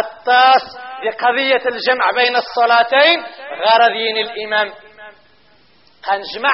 الطاس 0.00 0.78
لقضية 1.04 1.62
الجمع 1.68 2.10
بين 2.10 2.36
الصلاتين 2.36 3.24
غرضين 3.64 4.16
الإمام. 4.16 4.72
قنجمع 6.02 6.52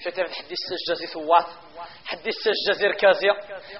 شتي 0.00 0.22
حدي 0.22 0.54
السجة 0.60 1.06
ثوات. 1.12 1.46
حدي 2.06 2.28
السجة 2.28 2.86
ركازية. 2.86 3.32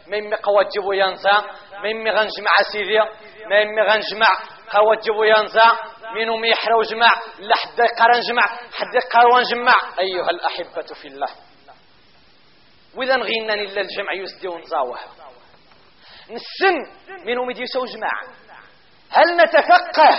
ميمي 0.06 0.36
قواجبو 0.36 0.92
ينزا 0.92 1.44
ميمي 1.82 2.10
غنجمع 2.10 2.50
سيديا 2.72 3.04
ميمي 3.50 3.82
غنجمع 3.82 4.26
قواجبو 4.70 5.24
ينزا 5.24 5.72
منو 6.14 6.36
ميحرو 6.36 6.82
جمع؟ 6.82 7.10
لحد 7.38 7.80
قرن 7.98 8.20
جمع. 8.20 8.42
حد 8.74 8.96
قروان 9.12 9.42
جمع. 9.42 9.74
أيها 9.98 10.30
الأحبة 10.30 10.94
في 11.02 11.08
الله. 11.08 11.28
وإذا 12.96 13.16
نغينا 13.16 13.54
إلا 13.54 13.80
الجمع 13.80 14.12
يسدي 14.12 14.48
ونزاوه. 14.48 14.98
نسن 16.30 16.76
منو 17.26 17.44
مدي 17.44 17.62
يسو 17.62 17.84
جمع 17.84 18.10
هل 19.10 19.36
نتفقه 19.36 20.10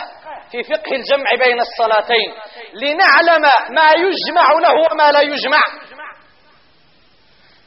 في 0.52 0.64
فقه 0.64 0.92
الجمع 0.96 1.30
بين 1.46 1.60
الصلاتين 1.60 2.34
لنعلم 2.74 3.42
ما 3.70 3.92
يجمع 3.92 4.48
له 4.62 4.74
وما 4.92 5.12
لا 5.12 5.22
يجمع؟ 5.22 5.62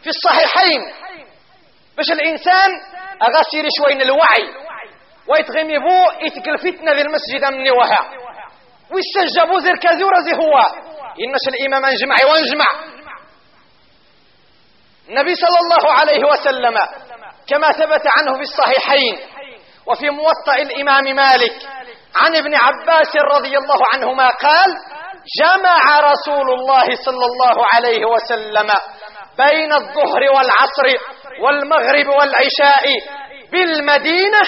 في 0.02 0.10
الصحيحين 0.10 0.80
باش 1.96 2.10
الإنسان 2.12 2.70
أغسير 3.22 3.64
شوين 3.78 4.00
الوعي 4.02 4.44
ويتغمي 5.28 5.78
بو 5.78 6.24
يتقل 6.26 6.58
فتنة 6.58 6.92
ذي 6.92 7.00
المسجد 7.02 7.44
من 7.44 7.70
وها 7.70 8.10
ويستجابو 8.92 9.58
زير 9.58 9.76
كازي 9.76 10.04
ورزي 10.04 10.32
هو. 10.32 10.58
إنش 11.10 11.44
الإمام 11.48 11.84
انجمع 11.84 12.16
وانجمع 12.30 12.99
النبي 15.10 15.34
صلى 15.34 15.58
الله 15.64 15.92
عليه 15.98 16.24
وسلم 16.32 16.74
كما 17.48 17.68
ثبت 17.68 18.04
عنه 18.16 18.34
في 18.36 18.40
الصحيحين 18.50 19.14
وفي 19.86 20.10
موطأ 20.10 20.54
الإمام 20.62 21.04
مالك 21.16 21.54
عن 22.16 22.36
ابن 22.36 22.54
عباس 22.54 23.12
رضي 23.34 23.58
الله 23.58 23.80
عنهما 23.94 24.28
قال 24.28 24.70
جمع 25.40 26.00
رسول 26.00 26.48
الله 26.58 26.84
صلى 27.06 27.24
الله 27.30 27.56
عليه 27.74 28.02
وسلم 28.06 28.68
بين 29.38 29.72
الظهر 29.72 30.22
والعصر 30.34 30.86
والمغرب 31.42 32.06
والعشاء 32.18 32.84
بالمدينة 33.52 34.40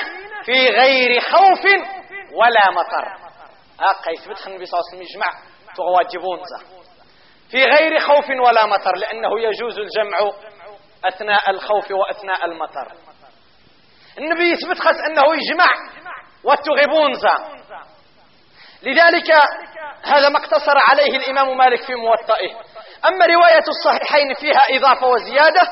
في 0.44 0.68
غير 0.68 1.20
خوف 1.20 1.64
ولا 2.40 2.64
مطر. 2.78 3.04
هكا 3.80 4.10
يثبت 4.10 4.46
النبي 4.46 4.66
صلى 4.66 4.78
الله 4.78 4.86
عليه 4.88 4.96
وسلم 4.96 5.02
يجمع 5.02 5.30
تغواجبون 5.76 6.38
في 7.52 7.64
غير 7.64 8.00
خوف 8.00 8.24
ولا 8.46 8.66
مطر 8.66 8.96
لأنه 8.96 9.40
يجوز 9.40 9.78
الجمع 9.78 10.18
أثناء 11.04 11.50
الخوف 11.50 11.90
وأثناء 11.90 12.44
المطر. 12.44 12.92
النبي 14.18 14.50
يثبت 14.52 14.78
خاص 14.78 14.96
أنه 15.10 15.22
يجمع 15.34 15.68
وتغبونزا 16.44 17.62
لذلك 18.82 19.30
هذا 20.04 20.28
ما 20.28 20.38
اقتصر 20.38 20.78
عليه 20.90 21.16
الإمام 21.16 21.56
مالك 21.56 21.82
في 21.82 21.94
موطئه. 21.94 22.52
أما 23.08 23.26
رواية 23.26 23.64
الصحيحين 23.68 24.34
فيها 24.34 24.76
إضافة 24.78 25.06
وزيادة 25.06 25.62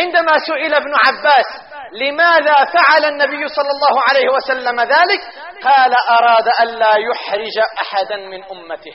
عندما 0.00 0.32
سئل 0.46 0.74
ابن 0.74 0.92
عباس 1.06 1.70
لماذا 1.92 2.54
فعل 2.54 3.04
النبي 3.04 3.48
صلى 3.48 3.70
الله 3.70 4.02
عليه 4.08 4.28
وسلم 4.28 4.80
ذلك؟ 4.80 5.20
قال 5.62 5.94
أراد 6.10 6.48
ألا 6.60 6.92
يحرج 7.10 7.58
أحدا 7.82 8.16
من 8.16 8.44
أمته. 8.44 8.94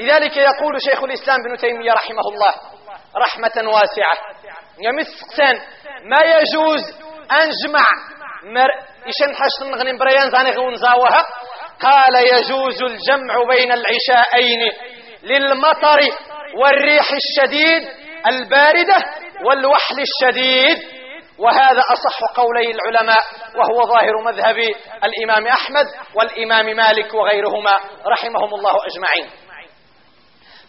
لذلك 0.00 0.36
يقول 0.36 0.82
شيخ 0.90 1.04
الإسلام 1.04 1.36
بن 1.48 1.56
تيمية 1.56 1.92
رحمه 1.92 2.22
الله 2.32 2.52
رحمة 3.16 3.70
واسعة. 3.70 4.14
يمسكسن 4.82 5.54
ما 6.04 6.20
يجوز 6.24 6.82
أنجمع 7.32 7.84
مر 8.44 8.70
إشن 9.06 9.34
حشن 9.34 9.70
نغنم 9.70 9.98
بريان 9.98 10.30
زاني 10.30 10.50
غون 10.50 10.74
زاوها؟ 10.74 11.22
قال 11.82 12.14
يجوز 12.14 12.82
الجمع 12.82 13.34
بين 13.50 13.72
العشاءين 13.72 14.72
للمطر 15.22 16.00
والريح 16.60 17.08
الشديد 17.12 17.88
الباردة 18.26 18.96
والوحل 19.44 19.96
الشديد. 20.00 21.00
وهذا 21.38 21.82
أصح 21.92 22.18
قولي 22.36 22.70
العلماء 22.70 23.22
وهو 23.56 23.88
ظاهر 23.88 24.22
مذهب 24.24 24.56
الإمام 25.04 25.46
أحمد 25.46 25.86
والإمام 26.14 26.76
مالك 26.76 27.14
وغيرهما 27.14 27.70
رحمهم 28.06 28.54
الله 28.54 28.72
أجمعين. 28.86 29.49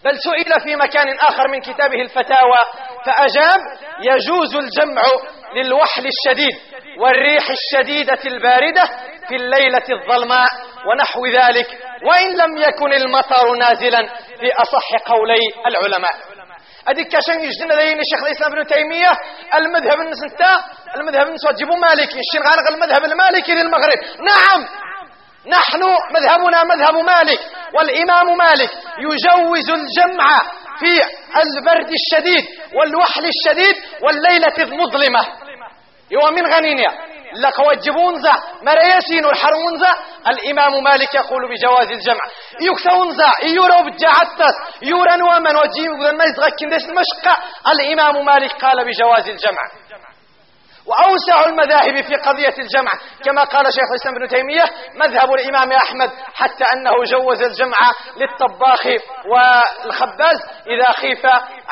بل 0.06 0.18
سئل 0.20 0.62
في 0.64 0.76
مكان 0.76 1.08
آخر 1.30 1.48
من 1.48 1.62
كتابه 1.62 2.02
الفتاوى 2.02 2.62
فأجاب 3.06 3.60
يجوز 4.02 4.56
الجمع 4.56 5.02
للوحل 5.56 6.04
الشديد 6.08 6.56
والريح 7.00 7.44
الشديدة 7.50 8.20
الباردة 8.26 8.84
في 9.28 9.36
الليلة 9.36 9.84
الظلماء 9.92 10.48
ونحو 10.88 11.26
ذلك 11.26 11.68
وإن 12.08 12.30
لم 12.38 12.58
يكن 12.58 12.94
المطر 12.94 13.56
نازلا 13.60 14.02
في 14.40 14.52
أصح 14.64 14.88
قولي 15.14 15.40
العلماء. 15.68 16.12
أديك 16.88 17.08
كاشان 17.08 17.42
يجدنا 17.42 17.74
لين 17.74 18.00
الشيخ 18.00 18.24
الإسلام 18.26 18.52
ابن 18.54 18.66
تيمية؟ 18.68 19.12
المذهب 19.56 20.00
النسنتا 20.02 20.54
المذهب 20.98 21.28
النسوة 21.28 21.52
جيبوا 21.54 21.78
مالكي 21.78 22.18
الشيخ 22.26 22.42
غارق 22.50 22.68
المذهب 22.74 23.04
المالكي 23.12 23.52
للمغرب. 23.54 24.00
نعم 24.32 24.62
نحن 25.48 25.84
مذهبنا 26.14 26.64
مذهب 26.64 26.96
مالك 26.96 27.40
والإمام 27.74 28.38
مالك 28.38 28.72
يجوز 29.00 29.70
الجمع 29.70 30.42
في 30.80 31.02
البرد 31.42 31.92
الشديد 32.02 32.46
والوحل 32.76 33.26
الشديد 33.26 33.76
والليلة 34.04 34.58
المظلمة. 34.60 35.20
هو 36.18 36.32
من 36.32 36.54
غنينيا. 36.54 36.92
لك 37.36 37.60
وجبونزا. 37.60 38.34
مريسين 38.64 39.26
الحرونزا. 39.26 39.94
الإمام 40.28 40.84
مالك 40.84 41.16
يقول 41.16 41.42
بجواز 41.50 41.92
الجمع. 41.92 42.24
يكسونزا 42.62 43.32
يورو 43.44 43.80
بجعتس 43.86 44.56
يورا 44.82 45.14
ومن 45.14 45.56
وجيم 45.58 46.18
ما 46.18 46.24
يزغكين 46.24 46.74
المشقة. 46.74 47.36
الإمام 47.72 48.26
مالك 48.26 48.52
قال 48.66 48.86
بجواز 48.86 49.30
الجمع. 49.30 49.81
وأوسع 50.88 51.50
المذاهب 51.50 52.04
في 52.04 52.15
قضية 52.15 52.56
الجمع. 52.63 52.91
كما 53.26 53.44
قال 53.44 53.65
شيخ 53.65 53.88
الإسلام 53.91 54.15
ابن 54.15 54.28
تيمية 54.28 54.63
مذهب 54.96 55.34
الإمام 55.34 55.72
أحمد 55.72 56.10
حتى 56.34 56.63
أنه 56.74 56.91
جوز 57.04 57.41
الجمع 57.41 57.78
للطباخ 58.17 58.86
والخباز 59.32 60.38
إذا 60.67 60.91
خيف 60.91 61.26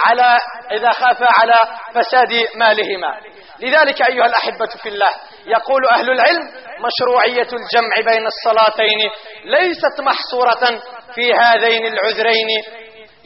على 0.06 0.38
إذا 0.72 0.92
خاف 0.92 1.18
على 1.22 1.60
فساد 1.96 2.34
مالهما. 2.56 3.20
لذلك 3.60 4.02
أيها 4.10 4.26
الأحبة 4.26 4.70
في 4.84 4.90
الله 4.90 5.10
يقول 5.46 5.82
أهل 5.92 6.10
العلم 6.12 6.44
مشروعية 6.88 7.50
الجمع 7.60 8.14
بين 8.14 8.28
الصلاتين 8.28 9.00
ليست 9.46 10.02
محصورة 10.02 10.80
في 11.16 11.34
هذين 11.34 11.86
العذرين. 11.86 12.48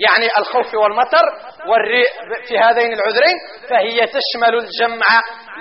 يعني 0.09 0.27
الخوف 0.39 0.73
والمطر 0.75 1.25
في 2.47 2.57
هذين 2.59 2.93
العذرين 2.93 3.37
فهي 3.69 4.07
تشمل 4.07 4.55
الجمع 4.55 5.07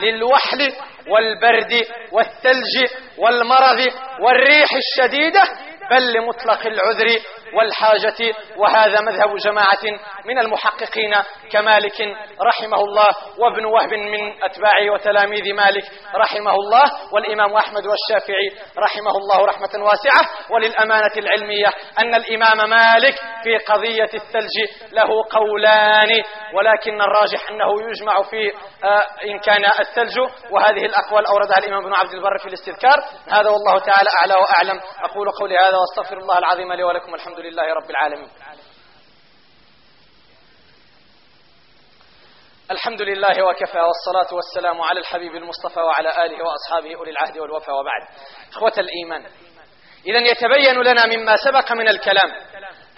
للوحل 0.02 0.72
والبرد 1.08 1.72
والثلج 2.12 2.74
والمرض 3.18 3.80
والريح 4.20 4.68
الشديدة 4.74 5.42
بل 5.90 6.12
لمطلق 6.12 6.66
العذر 6.66 7.06
والحاجة 7.54 8.34
وهذا 8.56 9.00
مذهب 9.00 9.36
جماعة 9.36 9.84
من 10.24 10.38
المحققين 10.38 11.14
كمالك 11.52 12.00
رحمه 12.40 12.76
الله 12.76 13.08
وابن 13.38 13.64
وهب 13.64 13.94
من 13.94 14.42
أتباعه 14.44 14.90
وتلاميذ 14.92 15.54
مالك 15.54 15.84
رحمه 16.14 16.54
الله 16.54 16.82
والإمام 17.12 17.54
أحمد 17.56 17.82
والشافعي 17.86 18.48
رحمه 18.78 19.10
الله 19.10 19.44
رحمة 19.46 19.84
واسعة 19.84 20.50
وللأمانة 20.50 21.12
العلمية 21.16 21.66
أن 21.98 22.14
الإمام 22.14 22.70
مالك 22.70 23.14
في 23.44 23.56
قضية 23.72 24.10
الثلج 24.14 24.56
له 24.92 25.08
قولان 25.30 26.22
ولكن 26.54 27.00
الراجح 27.00 27.50
أنه 27.50 27.90
يجمع 27.90 28.22
في 28.22 28.52
آه، 28.84 29.02
إن 29.24 29.38
كان 29.38 29.64
الثلج 29.80 30.18
وهذه 30.50 30.86
الأقوال 30.86 31.26
أوردها 31.26 31.58
الإمام 31.58 31.84
ابن 31.84 31.94
عبد 31.94 32.14
البر 32.14 32.38
في 32.38 32.46
الاستذكار. 32.48 32.96
هذا 33.28 33.50
والله 33.50 33.78
تعالى 33.78 34.10
أعلى 34.20 34.34
وأعلم. 34.42 34.80
أقول 35.04 35.30
قولي 35.40 35.56
هذا 35.58 35.76
وأستغفر 35.76 36.16
الله 36.18 36.38
العظيم 36.38 36.72
لي 36.72 36.84
ولكم 36.84 37.14
الحمد 37.14 37.38
لله 37.42 37.74
رب 37.74 37.90
العالمين. 37.90 38.28
الحمد 42.70 43.02
لله 43.02 43.42
وكفى 43.46 43.78
والصلاة 43.78 44.34
والسلام 44.34 44.80
على 44.80 45.00
الحبيب 45.00 45.34
المصطفى 45.34 45.80
وعلى 45.80 46.08
آله 46.26 46.38
وأصحابه 46.44 46.96
أولي 46.96 47.10
العهد 47.10 47.38
والوفا 47.38 47.72
وبعد. 47.72 48.02
إخوة 48.52 48.72
الإيمان 48.78 49.26
إذا 50.06 50.18
يتبين 50.18 50.82
لنا 50.82 51.06
مما 51.06 51.36
سبق 51.36 51.72
من 51.72 51.88
الكلام 51.88 52.30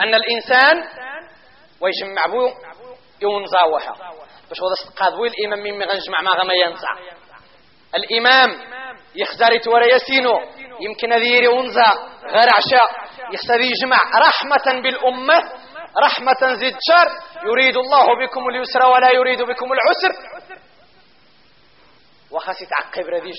أن 0.01 0.15
الإنسان 0.15 0.89
ويجمع 1.81 2.27
بو 2.27 2.51
يونزاوها 3.23 3.95
باش 4.49 4.59
هذا 4.61 4.95
قاضوي 4.97 5.29
الإمام 5.29 5.59
مما 5.59 5.85
غنجمع 5.85 6.21
ما 6.21 6.31
غما 6.31 6.55
ينزع. 6.55 6.89
الإمام 7.95 8.75
يخزاري 9.15 9.59
تورا 9.59 9.87
يسينو 9.87 10.41
يمكن 10.81 11.13
هذه 11.13 11.49
ونزا 11.49 11.93
غير 12.25 12.49
عشاء. 12.59 13.04
يخسر 13.33 13.61
يجمع 13.61 13.99
رحمة 14.17 14.83
بالأمة 14.83 15.53
رحمة 16.05 16.55
زد 16.55 16.77
شر 16.91 17.09
يريد 17.47 17.77
الله 17.77 18.07
بكم 18.27 18.49
اليسر 18.49 18.87
ولا 18.87 19.11
يريد 19.15 19.43
بكم 19.43 19.67
العسر. 19.73 20.13
وخاصة 22.31 22.67
تعقب 22.67 23.07
رديش 23.09 23.39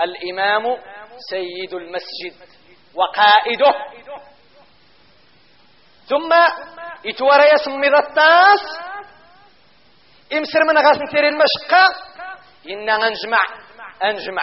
الإمام 0.00 0.62
سيد 1.30 1.74
المسجد 1.74 2.48
وقائده. 2.94 3.72
ثم 6.08 6.32
يتورى 7.04 7.44
يسمي 7.54 7.88
التاس 7.88 8.60
امسر 10.32 10.64
من 10.64 10.78
غاس 10.78 10.96
نتير 10.96 11.28
المشقة 11.28 11.86
إنا 12.70 12.96
نجمع 12.96 13.38
أنجمع 14.04 14.42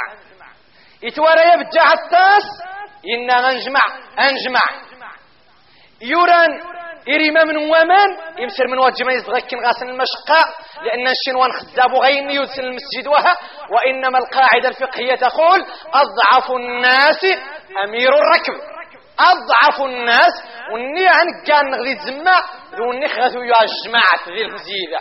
يتورى 1.04 1.42
يبجع 1.42 1.94
التاس. 1.94 2.44
إنا 3.14 3.52
نجمع 3.52 3.82
أنجمع. 4.20 4.62
يوران 6.02 6.50
إريما 7.10 7.44
من 7.44 7.58
ومان 7.58 8.10
يمسر 8.40 8.68
من 8.68 8.80
وجه 8.80 9.04
ما 9.04 9.14
يزغكن 9.14 9.58
غاسن 9.66 9.90
المشقة 9.90 10.42
لأن 10.84 11.08
الشنوان 11.08 11.52
خزاب 11.52 11.96
غين 11.96 12.32
يوسن 12.32 12.64
المسجد 12.64 13.08
وها 13.08 13.36
وإنما 13.72 14.18
القاعدة 14.18 14.70
الفقهية 14.70 15.16
تقول 15.16 15.60
أضعف 15.94 16.52
الناس 16.52 17.24
أمير 17.88 18.10
الركب. 18.10 18.76
أضعف 19.20 19.82
الناس 19.82 20.34
وني 20.74 21.08
عن 21.08 21.26
كان 21.48 21.70
نغذي 21.72 21.96
تزمع 21.96 22.40
وني 22.90 23.08
خذوا 23.08 23.44
يجمع 23.44 24.02
ذي 24.36 24.42
المزيدة 24.42 25.00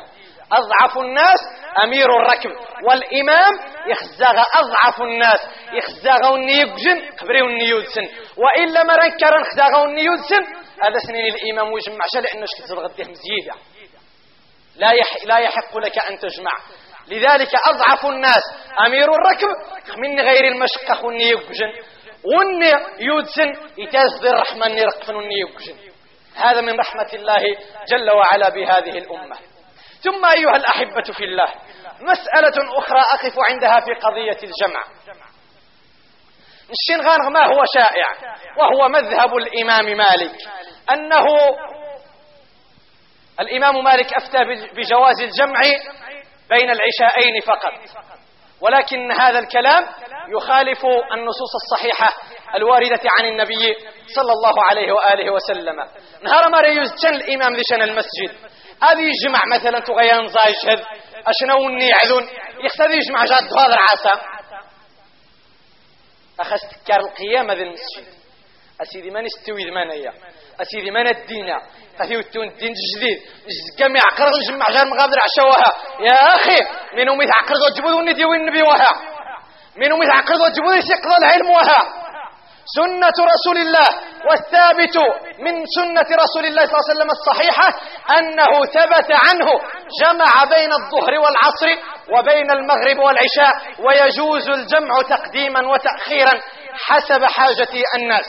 أضعف 0.58 0.98
الناس 0.98 1.40
أمير 1.84 2.06
الركب 2.06 2.50
والإمام 2.88 3.52
يخزاغ 3.90 4.36
أضعف 4.54 5.02
الناس. 5.02 5.40
يخزاغ 5.72 6.32
ونيبجن 6.32 7.16
قبري 7.20 7.42
ونيودسن 7.42 8.06
وإلا 8.36 8.82
ما 8.82 8.96
رنكر 8.96 9.44
خزاغ 9.52 9.82
ونيودسن 9.82 10.42
هذا 10.84 10.98
سنين 11.06 11.34
الإمام 11.34 11.72
ويجمع 11.72 12.04
لأنه 12.14 12.46
شكتب 12.58 12.78
غديه 12.78 13.04
مزيدة 13.04 13.54
لا, 14.76 14.92
يح 14.92 15.24
لا 15.24 15.38
يحق 15.38 15.76
لك 15.78 15.98
أن 16.10 16.18
تجمع. 16.18 16.52
لذلك 17.08 17.50
أضعف 17.66 18.06
الناس 18.06 18.42
أمير 18.86 19.04
الركب 19.04 19.48
من 19.98 20.20
غير 20.20 20.44
المشقة 20.44 21.04
ونيبجن 21.06 21.72
وني 22.36 22.72
يودسن 22.98 23.52
يتازد 23.78 24.26
الرحمن 24.26 24.78
يرقفن 24.78 25.14
ونيبجن 25.14 25.76
هذا 26.36 26.60
من 26.60 26.80
رحمة 26.80 27.10
الله 27.14 27.42
جل 27.88 28.10
وعلا 28.10 28.48
بهذه 28.48 28.98
الأمة. 28.98 29.36
ثم 30.04 30.24
أيها 30.24 30.56
الأحبة 30.56 31.12
في 31.12 31.24
الله 31.24 31.48
مسألة 32.00 32.78
أخرى 32.78 33.00
أقف 33.00 33.34
عندها 33.50 33.80
في 33.80 33.94
قضية 33.94 34.38
الجمع. 34.48 34.84
الشنغان 36.70 37.32
ما 37.32 37.46
هو 37.46 37.64
شائع 37.74 38.06
وهو 38.58 38.88
مذهب 38.88 39.36
الإمام 39.36 39.84
مالك. 39.84 40.34
أنه 40.90 41.26
الإمام 43.40 43.84
مالك 43.84 44.14
أفتى 44.14 44.38
بجواز 44.76 45.20
الجمع 45.20 45.60
بين 46.50 46.70
العشاءين 46.70 47.40
فقط. 47.46 48.04
ولكن 48.60 49.12
هذا 49.12 49.38
الكلام 49.38 49.86
يخالف 50.36 50.86
النصوص 51.12 51.52
الصحيحة 51.62 52.16
الواردة 52.54 53.00
عن 53.18 53.24
النبي 53.24 53.74
صلى 54.14 54.32
الله 54.32 54.64
عليه 54.70 54.92
وآله 54.92 55.32
وسلم. 55.32 55.76
نهار 56.22 56.48
ما 56.48 56.58
يزجن 56.68 57.14
الإمام 57.14 57.56
ذي 57.56 57.84
المسجد. 57.84 58.53
هذه 58.84 59.02
يجمع 59.12 59.40
مثلا 59.54 59.80
تغيان 59.80 60.26
زايشهد 60.26 60.84
أشنو 61.26 61.78
يعذون 61.80 62.28
يختار 62.64 62.90
يجمع 62.90 63.24
جاد 63.24 63.42
هذا 63.58 63.74
العصا 63.74 64.20
أخذت 66.40 66.86
كار 66.88 67.00
القيامة 67.00 67.54
ذي 67.54 67.62
المسجد. 67.62 68.14
أسيدي 68.82 69.10
من 69.10 69.24
استوي 69.24 69.64
ذمانية 69.70 70.12
أسيدي 70.60 70.90
من 70.90 71.06
الدين؟ 71.06 71.50
قثيو 72.00 72.20
التون 72.20 72.48
الدين 72.48 72.72
الجديد. 72.72 73.18
جميع 73.78 74.02
عقرض 74.12 74.32
نجمع 74.42 74.66
جار 74.70 74.86
مغادر 74.86 75.18
عشوها 75.26 75.72
يا 76.00 76.34
أخي 76.34 76.58
منهم 76.96 77.22
يتعقرض 77.22 77.60
وجبوذ 77.62 77.92
وني 77.92 78.24
وين 78.24 78.40
النبي 78.40 78.62
وها 78.62 78.92
منهم 79.76 80.02
يتعقرض 80.02 80.40
وجبوذ 80.40 80.76
يسيقظ 80.76 81.12
العلم 81.22 81.50
وها. 81.50 82.03
سنة 82.66 83.16
رسول 83.34 83.58
الله 83.66 83.86
والثابت 84.30 84.96
من 85.38 85.54
سنة 85.78 86.08
رسول 86.24 86.44
الله 86.46 86.64
صلى 86.66 86.74
الله 86.74 86.84
عليه 86.88 86.94
وسلم 86.94 87.10
الصحيحة 87.10 87.68
أنه 88.18 88.64
ثبت 88.64 89.08
عنه 89.26 89.48
جمع 90.02 90.44
بين 90.56 90.70
الظهر 90.72 91.12
والعصر 91.18 91.70
وبين 92.18 92.50
المغرب 92.50 92.98
والعشاء 92.98 93.52
ويجوز 93.86 94.48
الجمع 94.48 95.02
تقديما 95.16 95.60
وتأخيرا 95.72 96.40
حسب 96.86 97.24
حاجة 97.24 97.68
الناس. 97.98 98.26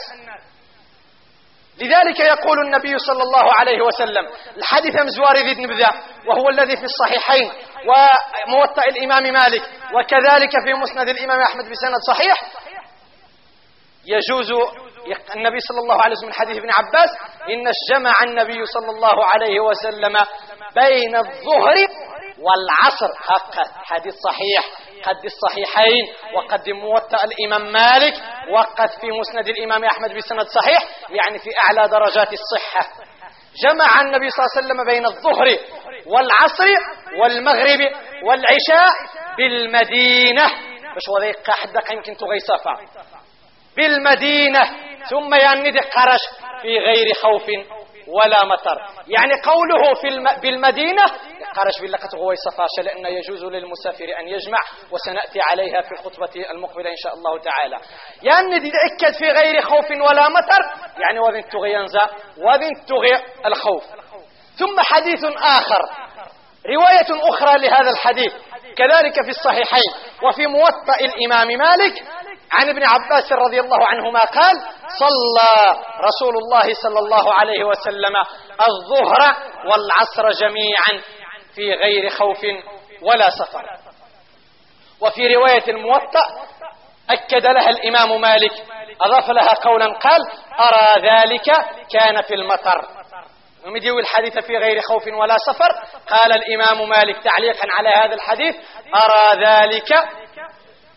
لذلك 1.82 2.20
يقول 2.20 2.60
النبي 2.66 3.00
صلى 3.00 3.24
الله 3.24 3.46
عليه 3.60 3.82
وسلم 3.82 4.26
الحديث 4.58 4.96
مزوار 5.02 5.38
ذي 5.38 5.64
نبذا 5.64 5.90
وهو 6.28 6.50
الذي 6.50 6.78
في 6.78 6.84
الصحيحين 6.84 7.52
وموطأ 7.90 8.82
الإمام 8.88 9.24
مالك 9.34 9.62
وكذلك 9.96 10.52
في 10.66 10.74
مسند 10.74 11.10
الإمام 11.10 11.42
أحمد 11.42 11.64
بسند 11.64 11.96
صحيح 12.08 12.36
يجوز 14.08 14.52
النبي 15.36 15.60
صلى 15.60 15.80
الله 15.80 15.98
عليه 16.04 16.16
وسلم 16.16 16.28
من 16.30 16.34
حديث 16.34 16.58
ابن 16.58 16.70
عباس 16.80 17.10
إن 17.50 17.68
الجمع 17.68 18.14
النبي 18.24 18.66
صلى 18.66 18.90
الله 18.90 19.26
عليه 19.26 19.60
وسلم 19.60 20.16
بين 20.76 21.16
الظهر 21.16 21.76
والعصر. 22.40 23.12
حق 23.18 23.56
حديث 23.84 24.14
صحيح. 24.14 24.64
قد 25.04 25.26
الصحيحين 25.26 26.06
وقد 26.36 26.70
موطأ 26.70 27.18
الإمام 27.24 27.72
مالك 27.72 28.14
وقد 28.52 28.90
في 28.90 29.08
مسند 29.20 29.48
الإمام 29.48 29.84
أحمد 29.84 30.14
بسند 30.14 30.48
صحيح 30.48 30.84
يعني 31.10 31.40
في 31.40 31.50
أعلى 31.64 31.90
درجات 31.90 32.30
الصحة. 32.34 33.04
جمع 33.64 34.02
النبي 34.02 34.30
صلى 34.30 34.40
الله 34.46 34.52
عليه 34.56 34.66
وسلم 34.66 34.86
بين 34.86 35.06
الظهر 35.06 35.48
والعصر 36.06 36.68
والمغرب 37.20 37.80
والعشاء 38.24 38.92
بالمدينة. 39.38 40.44
باش 40.96 41.04
وذيق 41.18 41.50
حدك 41.50 41.92
يمكن 41.92 42.18
تغيصفا 42.18 42.74
بالمدينة 43.78 44.64
ثم 45.10 45.34
يندي 45.36 45.80
قرش 45.80 46.22
في 46.62 46.78
غير 46.80 47.14
خوف 47.14 47.44
ولا 48.08 48.46
مطر. 48.46 48.78
يعني 49.08 49.34
قوله 49.44 49.94
في 50.02 50.08
الم... 50.08 50.28
بالمدينة 50.42 51.04
قرش 51.56 51.82
باللقة 51.82 52.10
غوي 52.18 52.36
صفاشة 52.36 52.84
لأن 52.86 53.06
يجوز 53.06 53.44
للمسافر 53.44 54.06
أن 54.20 54.28
يجمع 54.28 54.58
وسنأتي 54.92 55.40
عليها 55.42 55.82
في 55.82 55.92
الخطبة 55.92 56.30
المقبلة 56.52 56.90
إن 56.90 56.96
شاء 57.04 57.14
الله 57.14 57.40
تعالى. 57.40 57.78
يعني 58.24 58.60
دي 58.60 58.72
أكد 58.92 59.14
في 59.18 59.26
غير 59.32 59.62
خوف 59.62 59.92
ولا 59.92 60.30
مطر 60.30 60.62
يعني 61.02 61.20
وذن 61.20 61.50
تغي 61.50 61.74
ينزى 61.74 62.06
وذن 62.38 62.86
تغي 62.88 63.16
الخوف. 63.46 63.84
ثم 64.60 64.80
حديث 64.80 65.24
آخر 65.42 65.82
رواية 66.76 67.30
أخرى 67.30 67.58
لهذا 67.68 67.90
الحديث 67.92 68.34
كذلك 68.78 69.14
في 69.24 69.30
الصحيحين 69.30 69.92
وفي 70.24 70.48
موطأ 70.48 70.96
الإمام 71.02 71.48
مالك 71.48 71.94
عن 72.52 72.70
ابن 72.70 72.84
عباس 72.84 73.32
رضي 73.32 73.60
الله 73.60 73.88
عنهما 73.88 74.20
قال 74.20 74.56
صلى 75.00 75.80
رسول 76.00 76.34
الله 76.38 76.74
صلى 76.84 77.00
الله 77.00 77.34
عليه 77.34 77.64
وسلم 77.64 78.16
الظهر 78.68 79.36
والعصر 79.66 80.32
جميعا 80.42 81.04
في 81.56 81.74
غير 81.74 82.10
خوف 82.10 82.46
ولا 83.02 83.30
سفر. 83.30 83.66
وفي 85.02 85.36
رواية 85.36 85.64
الموطأ 85.68 86.26
أكد 87.10 87.46
لها 87.46 87.70
الإمام 87.70 88.22
مالك 88.22 88.52
أضاف 89.02 89.30
لها 89.30 89.54
قولا 89.64 89.86
قال 89.86 90.22
أرى 90.60 91.10
ذلك 91.10 91.46
كان 91.92 92.22
في 92.22 92.34
المطر. 92.34 92.88
ومديو 93.66 94.00
الحديث 94.00 94.40
في 94.40 94.58
غير 94.58 94.82
خوف 94.82 95.08
ولا 95.08 95.36
سفر. 95.48 95.70
قال 96.10 96.32
الإمام 96.32 96.90
مالك 96.90 97.24
تعليقا 97.24 97.68
على 97.72 97.90
هذا 97.90 98.16
الحديث 98.16 98.56
أرى 98.96 99.46
ذلك 99.46 99.90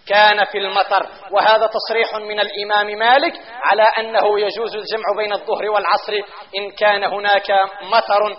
كان 0.09 0.44
في 0.44 0.59
المطر. 0.59 1.07
وهذا 1.31 1.66
تصريح 1.66 2.14
من 2.14 2.40
الإمام 2.40 2.87
مالك 2.99 3.33
على 3.62 3.83
أنه 3.99 4.40
يجوز 4.40 4.75
الجمع 4.77 5.05
بين 5.16 5.33
الظهر 5.33 5.71
والعصر 5.71 6.12
إن 6.59 6.71
كان 6.71 7.05
هناك 7.05 7.51
مطر. 7.83 8.37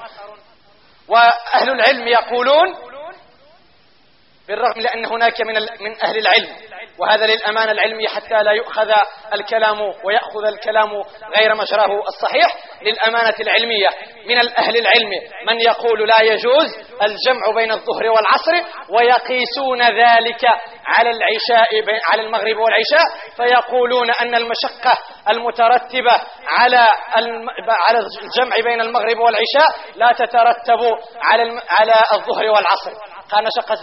وأهل 1.07 1.69
العلم 1.69 2.07
يقولون 2.07 2.75
بالرغم 4.47 4.81
لأن 4.81 5.05
هناك 5.05 5.41
من, 5.41 5.53
من 5.55 6.01
أهل 6.03 6.17
العلم. 6.17 6.55
وهذا 7.01 7.25
للأمانة 7.25 7.71
العلمية 7.71 8.07
حتى 8.07 8.43
لا 8.43 8.51
يؤخذ 8.51 8.91
الكلام 9.33 9.81
ويأخذ 9.81 10.45
الكلام 10.53 10.89
غير 11.37 11.55
مجراه 11.55 12.01
الصحيح 12.07 12.53
للأمانة 12.81 13.35
العلمية. 13.39 13.89
من 14.25 14.39
الأهل 14.39 14.77
العلم 14.77 15.09
من 15.47 15.59
يقول 15.59 16.07
لا 16.07 16.21
يجوز 16.21 16.67
الجمع 17.03 17.43
بين 17.55 17.71
الظهر 17.71 18.03
والعصر 18.09 18.55
ويقيسون 18.95 19.81
ذلك 19.81 20.43
على 20.85 21.09
العشاء 21.09 21.69
على 22.11 22.21
المغرب 22.21 22.57
والعشاء 22.57 23.07
فيقولون 23.37 24.11
أن 24.11 24.35
المشقة 24.35 24.93
المترتبة 25.29 26.11
على 26.59 26.87
على 27.89 27.99
الجمع 27.99 28.55
بين 28.63 28.81
المغرب 28.81 29.17
والعشاء 29.17 29.69
لا 29.95 30.11
تترتب 30.11 30.79
على 31.21 31.61
على 31.69 31.93
الظهر 32.13 32.45
والعصر. 32.45 33.08
قال 33.31 33.47
شقة 33.57 33.75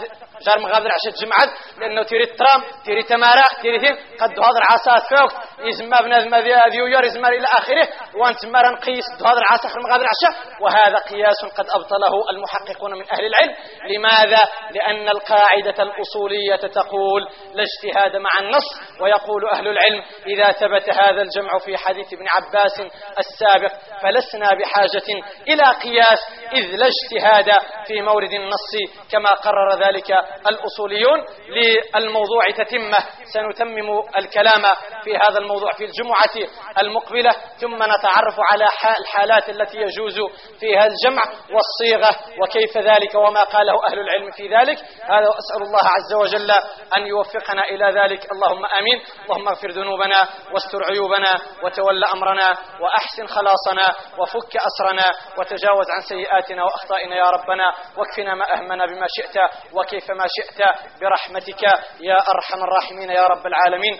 جار 0.45 0.59
مغادر 0.59 0.89
عشاء 0.97 1.13
الجمعة 1.13 1.47
لأنه 1.77 2.03
تيري 2.03 2.23
الترام 2.23 2.61
تيري 2.85 3.03
تمارا 3.03 3.43
تيري 3.61 3.79
ثين 3.79 3.95
قد 4.21 4.31
هذا 4.31 4.59
العصا 4.63 5.07
فوق 5.09 5.31
يزما 5.67 6.01
بنادم 6.01 6.35
ذي 6.35 6.77
يور 6.77 7.03
يزما 7.03 7.27
إلى 7.27 7.47
آخره 7.59 7.87
وأنت 8.15 8.45
مرا 8.45 8.69
نقيس 8.71 9.05
هذا 9.25 9.37
العصا 9.37 9.67
خير 9.69 9.81
مغادر 9.87 10.05
عشاء 10.13 10.61
وهذا 10.61 10.95
قياس 10.95 11.45
قد 11.57 11.65
أبطله 11.75 12.13
المحققون 12.31 12.93
من 12.93 13.05
أهل 13.11 13.25
العلم 13.25 13.53
لماذا؟ 13.89 14.43
لأن 14.71 15.09
القاعدة 15.09 15.83
الأصولية 15.83 16.55
تقول 16.55 17.21
لا 17.53 17.63
اجتهاد 17.63 18.15
مع 18.15 18.39
النص 18.39 18.67
ويقول 19.01 19.49
أهل 19.53 19.67
العلم 19.67 20.03
إذا 20.27 20.51
ثبت 20.51 20.89
هذا 20.89 21.21
الجمع 21.21 21.57
في 21.65 21.77
حديث 21.77 22.13
ابن 22.13 22.25
عباس 22.27 22.81
السابق 23.19 23.73
فلسنا 24.01 24.49
بحاجة 24.59 25.07
إلى 25.47 25.63
قياس 25.83 26.19
إذ 26.53 26.75
لا 26.75 26.87
اجتهاد 26.87 27.51
في 27.87 28.01
مورد 28.01 28.33
النص 28.33 28.71
كما 29.11 29.36
قرر 29.43 29.69
ذلك 29.85 30.09
الأصوليون 30.49 31.19
للموضوع 31.49 32.43
تتمة. 32.57 32.97
سنتمم 33.33 33.89
الكلام 34.17 34.63
في 35.03 35.17
هذا 35.17 35.37
الموضوع 35.39 35.71
في 35.77 35.85
الجمعة 35.85 36.35
المقبلة 36.81 37.31
ثم 37.61 37.75
نتعرف 37.75 38.35
على 38.51 38.65
الحالات 38.99 39.49
التي 39.49 39.77
يجوز 39.77 40.15
فيها 40.59 40.85
الجمع 40.85 41.23
والصيغة 41.53 42.11
وكيف 42.41 42.77
ذلك 42.77 43.15
وما 43.15 43.43
قاله 43.43 43.73
أهل 43.89 43.99
العلم 43.99 44.31
في 44.31 44.47
ذلك. 44.55 44.77
هذا 45.03 45.27
وأسأل 45.27 45.61
الله 45.61 45.85
عز 45.95 46.13
وجل 46.21 46.51
أن 46.97 47.07
يوفقنا 47.07 47.63
إلى 47.63 47.85
ذلك. 48.01 48.31
اللهم 48.31 48.65
آمين. 48.65 48.97
اللهم 49.23 49.47
اغفر 49.47 49.69
ذنوبنا 49.69 50.19
واستر 50.53 50.79
عيوبنا 50.91 51.31
وتول 51.63 52.03
أمرنا 52.15 52.49
وأحسن 52.81 53.25
خلاصنا 53.27 53.87
وفك 54.19 54.53
أسرنا 54.69 55.07
وتجاوز 55.37 55.87
عن 55.95 56.01
سيئاتنا 56.09 56.63
وأخطائنا 56.63 57.15
يا 57.15 57.29
ربنا. 57.29 57.67
واكفنا 57.97 58.35
ما 58.35 58.45
أهمنا 58.53 58.85
بما 58.85 59.07
شئت 59.17 59.26
وكيف 59.73 60.11
ما 60.11 60.25
شئت 60.37 60.59
برحمتك 61.01 61.63
يا 61.99 62.17
أرحم 62.35 62.63
الراحمين 62.63 63.09
يا 63.09 63.27
رب 63.27 63.47
العالمين. 63.47 63.99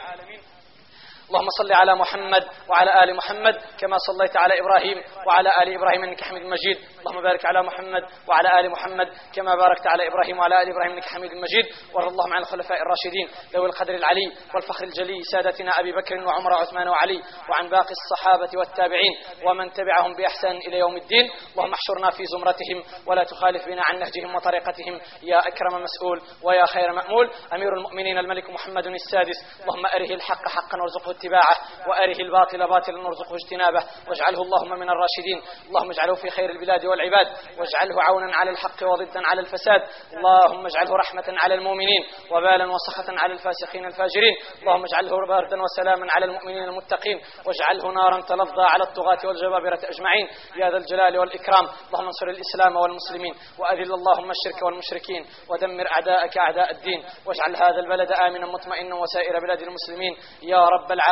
اللهم 1.30 1.48
صل 1.58 1.74
على 1.74 1.96
محمد 1.96 2.44
وعلى 2.70 3.04
آل 3.04 3.16
محمد 3.16 3.56
كما 3.80 3.98
صليت 4.08 4.38
على 4.38 4.60
إبراهيم 4.60 5.04
وعلى 5.28 5.50
آل 5.64 5.76
إبراهيم 5.76 6.04
إنك 6.04 6.22
حميد 6.24 6.44
مجيد. 6.44 6.78
اللهم 7.00 7.24
بارك 7.24 7.46
على 7.46 7.64
محمد 7.64 8.04
وعلى 8.28 8.60
آل 8.60 8.72
محمد 8.72 9.08
كما 9.36 9.56
باركت 9.56 9.88
على 9.88 10.08
إبراهيم 10.08 10.40
وعلى 10.40 10.62
آل 10.62 10.70
إبراهيم 10.70 10.92
إنك 10.92 11.04
حميد 11.04 11.32
مجيد. 11.34 11.66
وارض 11.94 12.12
اللهم 12.12 12.34
عن 12.34 12.42
الخلفاء 12.42 12.78
الراشدين 12.82 13.28
ذوي 13.54 13.66
القدر 13.66 13.96
العلي 13.96 14.32
والفخر 14.56 14.84
الجلي 14.84 15.24
سادتنا 15.24 15.72
أبي 15.80 15.92
بكر 15.92 16.16
وعمر 16.16 16.52
وعثمان 16.52 16.88
وعلي 16.88 17.22
وعن 17.50 17.70
باقي 17.70 17.94
الصحابة 18.00 18.50
والتابعين 18.60 19.14
ومن 19.46 19.72
تبعهم 19.72 20.16
بإحسان 20.18 20.58
إلى 20.58 20.80
يوم 20.80 20.96
الدين. 20.98 21.32
اللهم 21.52 21.74
احشرنا 21.74 22.10
في 22.12 22.24
زمرتهم 22.26 22.84
ولا 23.08 23.24
تخالف 23.24 23.66
بنا 23.66 23.82
عن 23.86 24.00
نهجهم 24.00 24.36
وطريقتهم. 24.36 25.00
يا 25.24 25.40
أكرم 25.40 25.84
مسؤول 25.84 26.22
ويا 26.44 26.66
خير 26.66 26.92
مأمول. 26.92 27.32
أمير 27.54 27.74
المؤمنين 27.74 28.18
الملك 28.18 28.50
محمد 28.50 28.88
السادس. 28.88 29.62
اللهم 29.62 29.86
أره 29.86 30.12
الحق 30.16 30.48
حقا 30.48 30.78
وارزقه 30.82 31.17
اتباعه 31.18 31.56
وأره 31.88 32.20
الباطل 32.20 32.68
باطلا 32.68 32.98
وارزقه 33.06 33.36
اجتنابه. 33.36 33.82
واجعله 34.08 34.42
اللهم 34.42 34.80
من 34.80 34.90
الراشدين. 34.90 35.42
اللهم 35.68 35.90
اجعله 35.92 36.16
في 36.16 36.30
خير 36.30 36.50
البلاد 36.50 36.86
والعباد. 36.86 37.28
واجعله 37.60 38.04
عونا 38.04 38.36
على 38.36 38.52
الحق 38.52 38.84
وضدا 38.84 39.22
على 39.26 39.42
الفساد. 39.42 39.82
اللهم 40.14 40.66
اجعله 40.66 40.96
رحمة 40.96 41.24
على 41.28 41.54
المؤمنين 41.54 42.02
وبالا 42.32 42.66
وسخطا 42.66 43.14
على 43.18 43.34
الفاسقين 43.34 43.86
الفاجرين. 43.86 44.36
اللهم 44.62 44.84
اجعله 44.84 45.28
بردا 45.28 45.58
وسلاما 45.62 46.08
على 46.12 46.26
المؤمنين 46.26 46.64
المتقين. 46.64 47.22
واجعله 47.46 47.92
نارا 47.92 48.22
تلظى 48.22 48.66
على 48.74 48.84
الطغاة 48.84 49.20
والجبابرة 49.28 49.80
أجمعين. 49.84 50.28
يا 50.56 50.70
ذا 50.70 50.78
الجلال 50.78 51.18
والإكرام. 51.18 51.66
اللهم 51.88 52.06
انصر 52.06 52.28
الإسلام 52.28 52.76
والمسلمين. 52.76 53.34
وأذل 53.60 53.94
اللهم 53.94 54.32
الشرك 54.32 54.62
والمشركين. 54.66 55.26
ودمر 55.50 55.88
أعداءك 55.92 56.38
أعداء 56.38 56.72
الدين. 56.72 57.04
واجعل 57.26 57.56
هذا 57.56 57.80
البلد 57.80 58.12
آمنا 58.12 58.46
مطمئنا 58.46 58.96
وسائر 58.96 59.40
بلاد 59.40 59.62
المسلمين. 59.62 60.18
يا 60.44 60.66
رب 60.66 60.92
العالمين. 60.92 61.07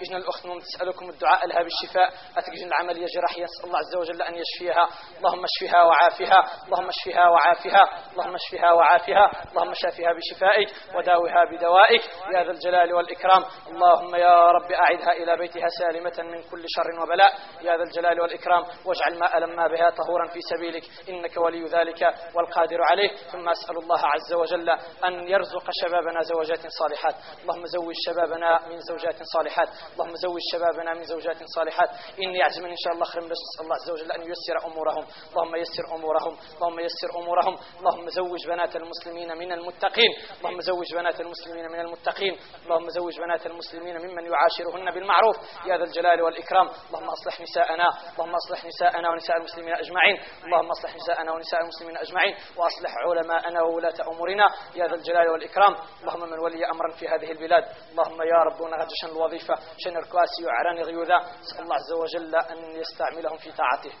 إجنا 0.00 0.16
الأخت 0.16 0.46
تسألكم 0.62 1.08
الدعاء 1.10 1.46
لها 1.46 1.62
بالشفاء 1.62 2.12
أتجن 2.36 2.66
العملية 2.66 3.06
جراحية 3.16 3.44
نسأل 3.44 3.64
الله 3.64 3.78
عز 3.78 3.96
وجل 3.96 4.22
أن 4.22 4.34
يشفيها. 4.34 4.88
اللهم 5.18 5.44
اشفها 5.44 5.82
وعافها. 5.82 6.64
اللهم 6.66 6.88
اشفها 6.88 7.28
وعافها. 7.28 8.12
اللهم 8.12 8.34
اشفها 8.34 8.72
وعافها. 8.72 9.30
اللهم 9.50 9.74
شافها 9.74 10.12
بشفائك 10.12 10.68
وداوها 10.96 11.44
بدوائك. 11.52 12.02
يا 12.34 12.44
ذا 12.44 12.50
الجلال 12.50 12.92
والإكرام. 12.94 13.44
اللهم 13.68 14.14
يا 14.14 14.50
رب 14.50 14.72
أعدها 14.72 15.12
إلى 15.12 15.36
بيتها 15.36 15.68
سالمة 15.78 16.16
من 16.18 16.42
كل 16.50 16.64
شر 16.68 17.02
وبلاء. 17.02 17.32
يا 17.60 17.76
ذا 17.76 17.82
الجلال 17.82 18.20
والإكرام. 18.20 18.64
واجعل 18.86 19.18
ما 19.18 19.38
ألما 19.38 19.66
بها 19.66 19.90
طهورا 19.90 20.26
في 20.28 20.40
سبيلك. 20.40 20.82
إنك 21.08 21.36
ولي 21.36 21.64
ذلك 21.64 22.14
والقادر 22.34 22.82
عليه. 22.82 23.10
ثم 23.16 23.48
أسأل 23.48 23.78
الله 23.78 24.00
عز 24.04 24.32
وجل 24.32 24.70
أن 25.04 25.28
يرزق 25.28 25.64
شبابنا 25.82 26.20
زوجات 26.22 26.66
صالحات. 26.66 27.14
اللهم 27.42 27.66
زوج 27.66 27.94
شبابنا 28.06 28.68
من 28.68 28.80
زوجات 28.80 29.22
صالحات. 29.34 29.68
اللهم 29.92 30.14
زوج 30.16 30.40
شبابنا 30.52 30.94
من 30.94 31.04
زوجات 31.04 31.36
صالحات. 31.56 31.90
إني 32.22 32.42
أعزم 32.42 32.66
إن 32.66 32.76
شاء 32.84 32.92
الله 32.94 33.04
خير 33.04 33.22
بس 33.22 33.42
الله 33.60 33.74
عز 33.74 33.90
وجل 33.90 34.12
أن 34.12 34.20
ييسر 34.20 34.56
أمورهم. 34.66 35.04
اللهم 35.30 35.56
يسر 35.56 35.84
أمورهم. 35.94 36.34
اللهم 36.56 36.80
يسر 36.80 37.10
أمورهم. 37.18 37.54
اللهم 37.78 38.08
زوج 38.08 38.46
بنات 38.46 38.76
المسلمين 38.76 39.38
من 39.38 39.52
المتقين. 39.52 40.10
اللهم 40.38 40.60
زوج 40.60 40.94
بنات 40.94 41.20
المسلمين 41.20 41.64
من 41.72 41.80
المتقين. 41.80 42.38
اللهم 42.64 42.88
زوج 42.88 43.20
بنات 43.20 43.46
المسلمين 43.46 43.96
ممن 43.98 44.24
يعاشرهن 44.32 44.90
بالمعروف. 44.94 45.36
يا 45.66 45.76
ذا 45.78 45.84
الجلال 45.84 46.22
والإكرام. 46.22 46.68
اللهم 46.88 47.08
أصلح 47.08 47.40
نساءنا. 47.40 47.88
اللهم 48.12 48.34
أصلح 48.34 48.64
نساءنا 48.64 49.10
ونساء 49.10 49.36
المسلمين 49.36 49.74
أجمعين. 49.74 50.16
اللهم 50.44 50.70
أصلح 50.70 50.96
نساءنا 50.96 51.32
ونساء 51.32 51.60
المسلمين 51.60 51.96
أجمعين. 51.96 52.34
وأصلح 52.56 52.92
علماءنا 53.06 53.62
وولاة 53.62 53.94
أمورنا. 54.12 54.44
يا 54.74 54.86
ذا 54.86 54.94
الجلال 54.94 55.28
والإكرام. 55.28 55.76
اللهم 56.00 56.30
من 56.30 56.38
ولي 56.38 56.66
أمرا 56.66 56.90
في 56.98 57.08
هذه 57.08 57.30
البلاد. 57.30 57.64
اللهم 57.92 58.22
يا 58.22 58.40
رب 58.48 58.60
ونغجشن 58.60 59.19
الوظيفة 59.20 59.54
شن 59.78 59.96
الكواسي 59.96 60.44
وعراني 60.46 60.82
غيوذا. 60.82 61.18
نسأل 61.40 61.62
الله 61.62 61.74
عز 61.74 61.92
وجل 61.92 62.36
أن 62.36 62.76
يستعملهم 62.76 63.36
في 63.36 63.52
طاعته. 63.52 63.92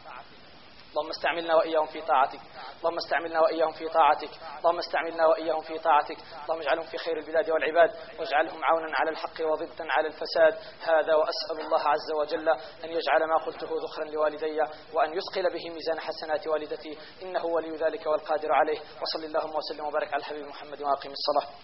اللهم 0.90 1.10
استعملنا 1.10 1.54
وإياهم 1.54 1.86
في 1.86 2.00
طاعتك. 2.00 2.40
اللهم 2.78 2.96
استعملنا 2.96 3.40
وإياهم 3.40 3.72
في 3.72 3.88
طاعتك. 3.88 4.30
اللهم 4.58 4.78
استعملنا 4.78 5.26
وإياهم 5.26 5.60
في 5.60 5.78
طاعتك. 5.78 6.16
اللهم 6.44 6.60
اجعلهم 6.60 6.86
في 6.86 6.98
خير 6.98 7.18
البلاد 7.18 7.50
والعباد. 7.50 7.90
واجعلهم 8.18 8.64
عونا 8.64 8.96
على 8.96 9.10
الحق 9.10 9.40
وضدا 9.40 9.86
على 9.90 10.08
الفساد. 10.08 10.54
هذا 10.82 11.14
وأسأل 11.14 11.66
الله 11.66 11.80
عز 11.88 12.12
وجل 12.20 12.48
أن 12.84 12.90
يجعل 12.90 13.24
ما 13.28 13.36
قلته 13.46 13.68
ذخرا 13.84 14.04
لوالدي 14.04 14.60
وأن 14.94 15.14
يثقل 15.14 15.52
به 15.52 15.70
ميزان 15.70 16.00
حسنات 16.00 16.46
والدتي. 16.46 16.98
إنه 17.22 17.46
ولي 17.46 17.76
ذلك 17.76 18.06
والقادر 18.06 18.52
عليه. 18.52 18.78
وصل 18.78 19.24
اللهم 19.24 19.56
وسلم 19.56 19.86
وبارك 19.86 20.08
على 20.14 20.20
الحبيب 20.20 20.46
محمد 20.46 20.82
وأقم 20.82 21.10
الصلاة. 21.10 21.54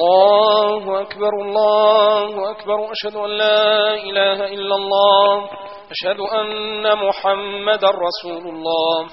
الله 0.00 1.00
أكبر 1.00 1.32
الله 1.42 2.50
أكبر. 2.50 2.92
أشهد 2.92 3.16
أن 3.16 3.30
لا 3.30 3.94
إله 3.94 4.44
إلا 4.44 4.74
الله. 4.74 5.50
أشهد 5.90 6.20
أن 6.20 6.98
محمد 7.08 7.84
رسول 7.84 8.44
الله. 8.54 9.08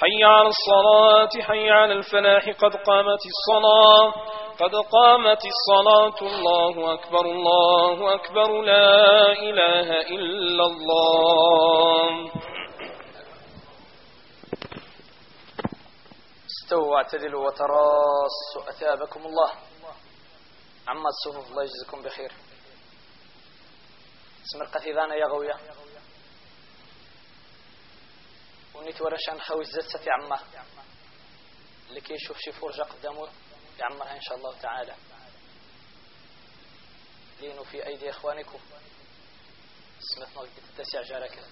حي 0.00 0.24
على 0.24 0.48
الصلاة 0.48 1.42
حي 1.42 1.70
على 1.70 1.92
الفلاح. 1.92 2.44
قد 2.48 2.76
قامت 2.76 3.22
الصلاة 3.32 4.12
قد 4.60 4.74
قامت 4.92 5.42
الصلاة. 5.54 6.18
الله 6.22 6.94
أكبر 6.94 7.24
الله 7.26 8.14
أكبر. 8.14 8.62
لا 8.62 9.32
إله 9.32 10.00
إلا 10.00 10.64
الله. 10.64 12.30
استووا 16.50 16.92
واعتدلوا 16.92 17.46
وتراصوا. 17.46 18.62
أثابكم 18.68 19.20
الله. 19.26 19.71
عما 20.88 21.08
الصفوف 21.08 21.50
الله 21.50 21.62
يجزيكم 21.62 22.02
بخير. 22.02 22.32
اسم 24.44 24.62
القثيذان 24.62 25.10
يا 25.10 25.26
غوية 25.26 25.60
ونيت 28.74 29.00
ورشان 29.00 29.40
خوي 29.40 29.60
الزتة 29.60 30.00
عمه. 30.12 30.40
لكي 31.90 32.14
يشوف 32.14 32.38
شي 32.38 32.52
فرجة 32.52 32.82
قدامه 32.82 33.28
يعمرها 33.78 34.16
إن 34.16 34.20
شاء 34.20 34.38
الله 34.38 34.58
تعالى. 34.58 34.94
لينوا 37.40 37.64
في 37.64 37.86
أيدي 37.86 38.10
إخوانكم. 38.10 38.58
سمتنا 40.00 40.48
تتسع 40.76 41.02
جاركات 41.02 41.48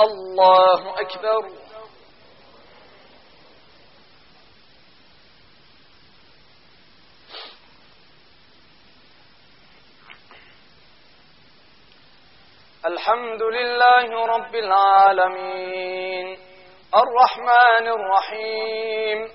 الله 0.00 1.00
أكبر. 1.00 1.69
الحمد 13.00 13.42
لله 13.42 14.26
رب 14.26 14.54
العالمين. 14.54 16.38
الرحمن 16.96 17.88
الرحيم. 17.88 19.28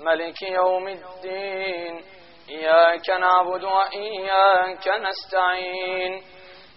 ملك 0.00 0.42
يوم 0.42 0.88
الدين. 0.88 2.04
إياك 2.50 3.10
نعبد 3.20 3.64
وإياك 3.64 4.88
نستعين. 4.88 6.22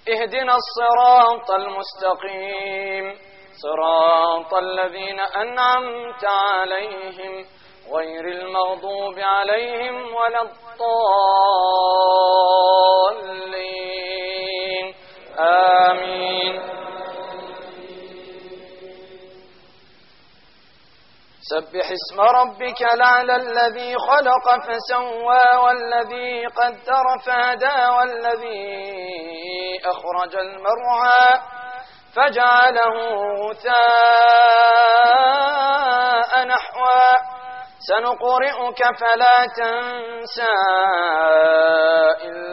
اهدنا 0.09 0.55
الصراط 0.55 1.51
المستقيم. 1.51 3.17
صراط 3.63 4.53
الذين 4.53 5.19
أنعمت 5.19 6.25
عليهم 6.25 7.45
غير 7.95 8.27
المغضوب 8.27 9.19
عليهم 9.19 10.15
ولا 10.15 10.41
الضالين. 10.41 10.63
آمين. 15.39 16.73
سبح 21.49 21.87
اسم 21.91 22.21
ربك 22.21 22.81
الأعلى 22.93 23.35
الذي 23.35 23.95
خلق 23.97 24.45
فسوى 24.67 25.45
والذي 25.63 26.45
قدر 26.45 27.05
فهدى 27.25 27.85
والذي 27.97 29.79
أخرج 29.85 30.35
المرعى 30.35 31.39
فجعله 32.15 32.95
غثاء 33.43 33.83
نحوا 36.45 37.11
سنقرئك 37.79 38.81
فلا 38.99 39.37
تنسى 39.57 40.55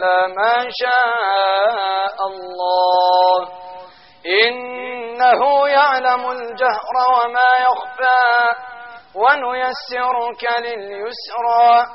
إلا 0.00 0.26
ما 0.26 0.68
شاء 0.70 2.16
الله. 2.26 3.48
إنه 4.26 5.68
يعلم 5.68 6.30
الجهر 6.30 6.94
وما 7.14 7.50
يخفى 7.60 8.48
ونيسرك 9.14 10.60
لليسرى. 10.60 11.86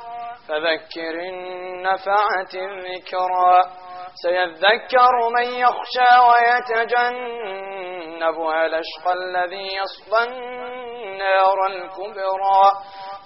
فذكر 0.48 1.14
النفعة 1.28 2.52
الذكرى. 2.54 3.62
سيذكر 4.22 5.14
من 5.36 5.46
يخشى 5.52 6.10
ويتجنبها 6.28 7.06
الأشقى 8.66 9.12
الذي 9.12 9.68
يصلى 9.76 10.20
النار 10.24 11.58
الكبرى. 11.66 12.64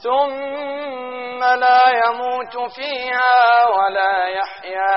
ثم 0.02 1.40
لا 1.44 1.82
يموت 2.06 2.54
فيها 2.76 3.34
ولا 3.68 4.14
يحيا. 4.28 4.96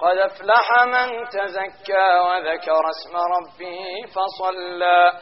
قد 0.00 0.18
افلح 0.18 0.84
من 0.84 1.28
تزكى 1.28 2.18
وذكر 2.28 2.82
اسم 2.90 3.16
ربه 3.16 3.84
فصلى. 4.14 5.12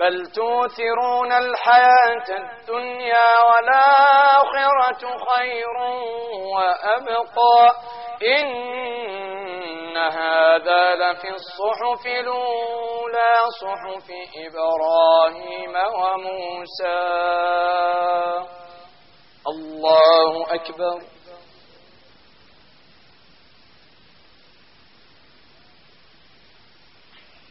بل 0.00 0.26
توثرون 0.26 1.32
الحياة 1.32 2.28
الدنيا 2.30 3.40
والآخرة 3.40 5.02
خير 5.28 5.76
وأبقى. 6.54 7.70
إن 8.38 9.96
هذا 9.96 10.94
لفي 10.94 11.28
الصحف 11.30 12.06
الأولى 12.06 13.34
صحف 13.60 14.10
إبراهيم 14.36 15.74
وموسى. 15.76 17.00
الله 19.48 20.54
أكبر. 20.54 21.19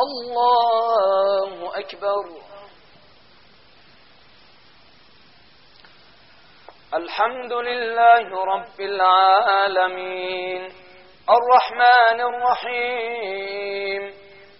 الله 0.00 1.78
أكبر. 1.78 2.24
الحمد 6.94 7.52
لله 7.52 8.44
رب 8.44 8.80
العالمين. 8.80 10.68
الرحمن 11.30 12.20
الرحيم. 12.20 14.14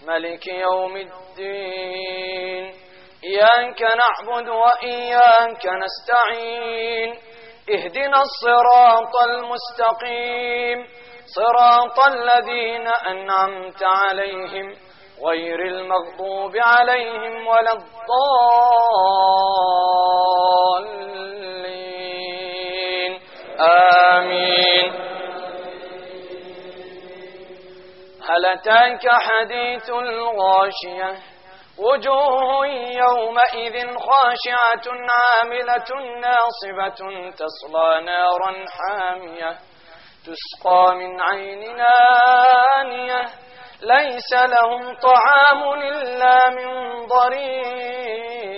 ملك 0.07 0.46
يوم 0.46 0.96
الدين. 0.96 2.74
إياك 3.24 3.83
نعبد 3.83 4.48
وإياك 4.48 5.66
نستعين. 5.66 7.14
اهدنا 7.70 8.22
الصراط 8.22 9.16
المستقيم. 9.29 10.87
صراط 11.37 12.09
الذين 12.09 12.87
أنعمت 12.88 13.83
عليهم. 13.83 14.89
غير 15.27 15.61
المغضوب 15.67 16.57
عليهم 16.57 17.47
ولا 17.47 17.73
الضالين. 17.73 18.31
آمين. 24.13 24.93
هل 28.29 28.47
أتاك 28.47 29.09
حديث 29.09 29.91
الغاشية؟ 29.91 31.31
وجوه 31.79 32.67
يومئذ 33.05 33.77
خاشعة 33.99 34.87
عاملة 35.11 35.91
ناصبة 36.21 37.01
تصلى 37.31 38.01
نارا 38.05 38.53
حامية 38.69 39.53
تسقى 40.25 40.95
من 40.95 41.21
عين 41.21 41.81
آنية 42.79 43.23
ليس 43.83 44.33
لهم 44.33 44.95
طعام 44.95 45.73
إلا 45.73 46.51
من 46.51 46.69
ضريع. 47.07 48.51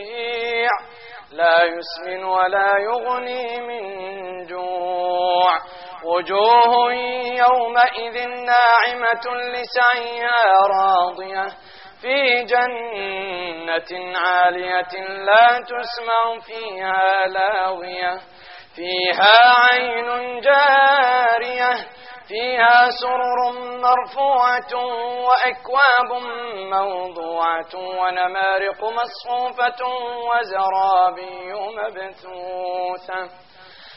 لا 1.32 1.64
يسمن 1.64 2.24
ولا 2.24 2.78
يغني 2.78 3.60
من 3.60 4.46
جوع. 4.46 5.58
وجوه 6.04 6.92
يومئذ 7.24 8.28
ناعمة 8.28 9.26
لسعيها 9.36 10.42
راضية. 10.80 11.46
في 12.00 12.44
جنة 12.44 14.18
عالية 14.18 14.92
لا 15.08 15.58
تسمع 15.58 16.38
فيها 16.46 17.26
لاوية. 17.26 18.18
فيها 18.76 19.54
عين 19.72 20.40
جارية. 20.40 21.72
فيها 22.28 22.90
سرر 22.90 23.38
مرفوعة 23.80 24.74
وأكواب 25.26 26.10
موضوعة 26.70 27.74
ونمارق 27.74 28.80
مصفوفة 28.84 29.80
وزرابي 30.28 31.52
مبثوثة. 31.52 33.20